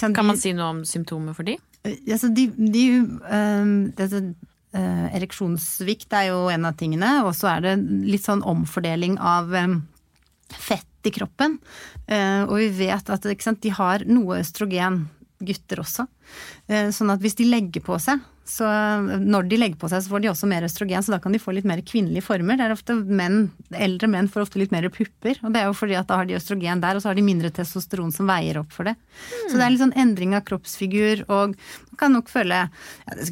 Kan 0.01 0.27
man 0.27 0.41
si 0.41 0.55
noe 0.57 0.73
om 0.79 0.83
symptomer 0.89 1.37
for 1.37 1.47
de? 1.47 1.57
Altså, 1.85 2.33
de, 2.33 2.49
de, 2.57 2.85
øhm, 3.29 3.75
det, 3.97 4.09
eh, 4.17 4.33
ereksjonssvikt 4.75 6.15
er 6.19 6.31
jo 6.33 6.49
en 6.51 6.67
av 6.69 6.79
tingene, 6.81 7.21
og 7.27 7.35
så 7.39 7.53
er 7.53 7.65
det 7.65 7.75
litt 8.11 8.25
sånn 8.25 8.43
omfordeling 8.43 9.19
av 9.23 9.53
øhm, 9.55 9.81
fett 10.51 11.09
i 11.09 11.13
kroppen. 11.15 11.59
Eh, 12.07 12.43
og 12.45 12.59
vi 12.59 12.71
vet 12.87 13.11
at 13.13 13.29
sant, 13.43 13.63
de 13.63 13.73
har 13.75 14.05
noe 14.09 14.41
østrogen, 14.41 15.05
gutter 15.45 15.83
også. 15.83 16.07
Eh, 16.71 16.89
sånn 16.95 17.13
at 17.13 17.23
hvis 17.23 17.37
de 17.41 17.49
legger 17.49 17.85
på 17.85 17.99
seg, 18.01 18.23
så 18.45 18.67
når 19.25 19.47
de 19.49 19.57
legger 19.57 19.79
på 19.81 19.89
seg, 19.89 20.03
så 20.05 20.11
får 20.13 20.21
de 20.21 20.29
også 20.29 20.49
mer 20.51 20.67
østrogen, 20.67 21.01
så 21.07 21.15
da 21.15 21.19
kan 21.25 21.33
de 21.33 21.39
få 21.41 21.55
litt 21.57 21.65
mer 21.69 21.81
kvinnelige 21.87 22.27
former. 22.27 22.59
Det 22.61 22.67
er 22.67 22.75
ofte 22.75 22.97
menn, 23.01 23.47
Eldre 23.73 24.11
menn 24.13 24.29
får 24.29 24.45
ofte 24.45 24.61
litt 24.61 24.75
mer 24.75 24.85
pupper, 24.93 25.39
og 25.41 25.55
det 25.55 25.63
er 25.63 25.71
jo 25.71 25.77
fordi 25.79 25.97
at 25.97 26.11
da 26.11 26.19
har 26.21 26.29
de 26.29 26.37
østrogen 26.37 26.83
der, 26.85 26.99
og 26.99 27.01
så 27.05 27.09
har 27.09 27.17
de 27.17 27.25
mindre 27.25 27.49
testosteron 27.57 28.13
som 28.13 28.29
veier 28.29 28.59
opp 28.61 28.73
for 28.75 28.85
det. 28.91 28.93
Så 29.49 29.57
det 29.57 29.65
er 29.65 29.73
litt 29.73 29.81
sånn 29.81 29.97
endring 30.05 30.37
av 30.37 30.45
kroppsfigur, 30.51 31.25
og 31.33 31.55
man 31.57 32.01
kan 32.03 32.13
nok 32.19 32.29
føle 32.33 32.59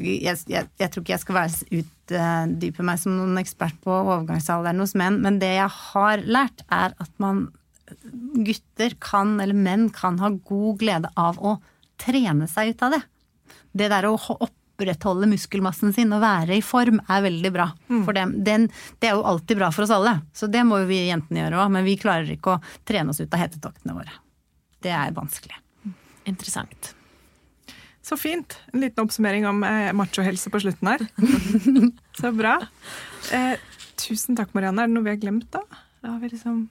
jeg, 0.00 0.38
jeg, 0.48 0.66
jeg 0.80 0.88
tror 0.94 1.04
ikke 1.04 1.14
jeg 1.16 1.24
skal 1.26 1.38
være 1.42 1.82
utdype 1.82 2.86
meg 2.88 3.02
som 3.04 3.18
noen 3.18 3.36
ekspert 3.42 3.76
på 3.84 3.92
overgangsalderen 4.00 4.80
hos 4.80 4.96
menn, 4.98 5.20
men 5.24 5.36
det 5.44 5.52
jeg 5.58 5.68
har 5.92 6.24
lært, 6.24 6.64
er 6.72 6.96
at 6.96 7.12
man 7.20 7.50
gutter 8.48 8.94
kan, 9.04 9.36
eller 9.44 9.52
menn 9.56 9.90
kan 9.92 10.16
ha 10.22 10.30
god 10.32 10.80
glede 10.80 11.10
av 11.20 11.36
å 11.44 11.58
trene 12.00 12.48
seg 12.48 12.72
ut 12.72 12.82
av 12.88 12.96
det. 12.96 13.02
Det 13.76 13.88
der 13.92 14.06
å 14.08 14.16
ho- 14.16 14.38
opprettholde 14.82 15.28
muskelmassen 15.30 15.92
sin 15.94 16.12
og 16.14 16.22
være 16.22 16.56
i 16.58 16.62
form 16.64 17.00
er 17.08 17.22
veldig 17.24 17.52
bra 17.54 17.68
for 18.04 18.12
dem. 18.16 18.34
Den, 18.44 18.68
det 19.00 19.10
er 19.10 19.16
jo 19.16 19.26
alltid 19.26 19.60
bra 19.60 19.70
for 19.74 19.86
oss 19.86 19.94
alle, 19.94 20.18
så 20.34 20.48
det 20.50 20.64
må 20.66 20.82
jo 20.82 20.88
vi 20.90 21.04
jentene 21.08 21.44
gjøre 21.44 21.60
òg, 21.62 21.70
men 21.76 21.86
vi 21.86 21.98
klarer 22.00 22.30
ikke 22.34 22.56
å 22.56 22.62
trene 22.88 23.14
oss 23.14 23.22
ut 23.22 23.32
av 23.32 23.44
hetetoktene 23.44 23.94
våre. 23.96 24.12
Det 24.82 24.90
er 24.90 25.14
vanskelig. 25.14 25.56
Interessant. 26.28 26.94
så 28.02 28.16
fint. 28.18 28.58
En 28.72 28.82
liten 28.82 29.04
oppsummering 29.04 29.46
om 29.46 29.62
eh, 29.64 29.92
machohelse 29.94 30.50
på 30.50 30.60
slutten 30.62 30.90
her. 30.90 31.06
så 32.20 32.32
bra. 32.34 32.58
Eh, 33.32 33.54
tusen 34.02 34.38
takk, 34.38 34.54
Marianne. 34.54 34.84
Er 34.84 34.90
det 34.90 34.96
noe 34.96 35.06
vi 35.06 35.14
har 35.14 35.20
glemt, 35.22 35.46
da? 35.54 35.62
da 36.02 36.16
har 36.16 36.22
vi 36.22 36.32
liksom 36.34 36.64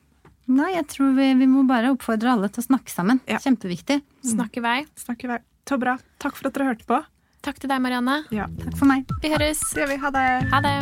Nei, 0.51 0.73
jeg 0.73 0.83
tror 0.91 1.13
vi, 1.15 1.29
vi 1.39 1.45
må 1.47 1.61
bare 1.63 1.93
oppfordre 1.93 2.33
alle 2.33 2.49
til 2.51 2.59
å 2.59 2.65
snakke 2.65 2.91
sammen. 2.91 3.21
Ja. 3.29 3.37
Kjempeviktig. 3.39 4.01
Snakk 4.33 4.57
i 4.59 4.63
vei. 4.65 4.77
snakke 4.99 5.27
i 5.27 5.29
vei. 5.31 5.37
Så 5.69 5.77
bra. 5.79 5.93
Takk 6.19 6.35
for 6.35 6.49
at 6.49 6.57
dere 6.57 6.73
hørte 6.73 6.87
på. 6.89 6.97
Takk 7.41 7.57
til 7.61 7.71
deg, 7.71 7.81
Marianne. 7.81 8.19
Ja, 8.33 8.45
Takk 8.61 8.75
for 8.77 8.85
meg. 8.89 9.05
Vi 9.23 9.31
høres. 9.33 9.59
det 9.73 9.81
gjør 9.81 9.89
vi. 9.89 9.97
Ha 10.03 10.09
det. 10.13 10.25
Ha 10.51 10.59
det. 10.61 10.75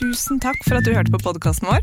Tusen 0.00 0.38
takk 0.40 0.56
for 0.64 0.78
at 0.78 0.86
du 0.86 0.94
hørte 0.94 1.12
på 1.12 1.20
podkasten 1.24 1.68
vår. 1.68 1.82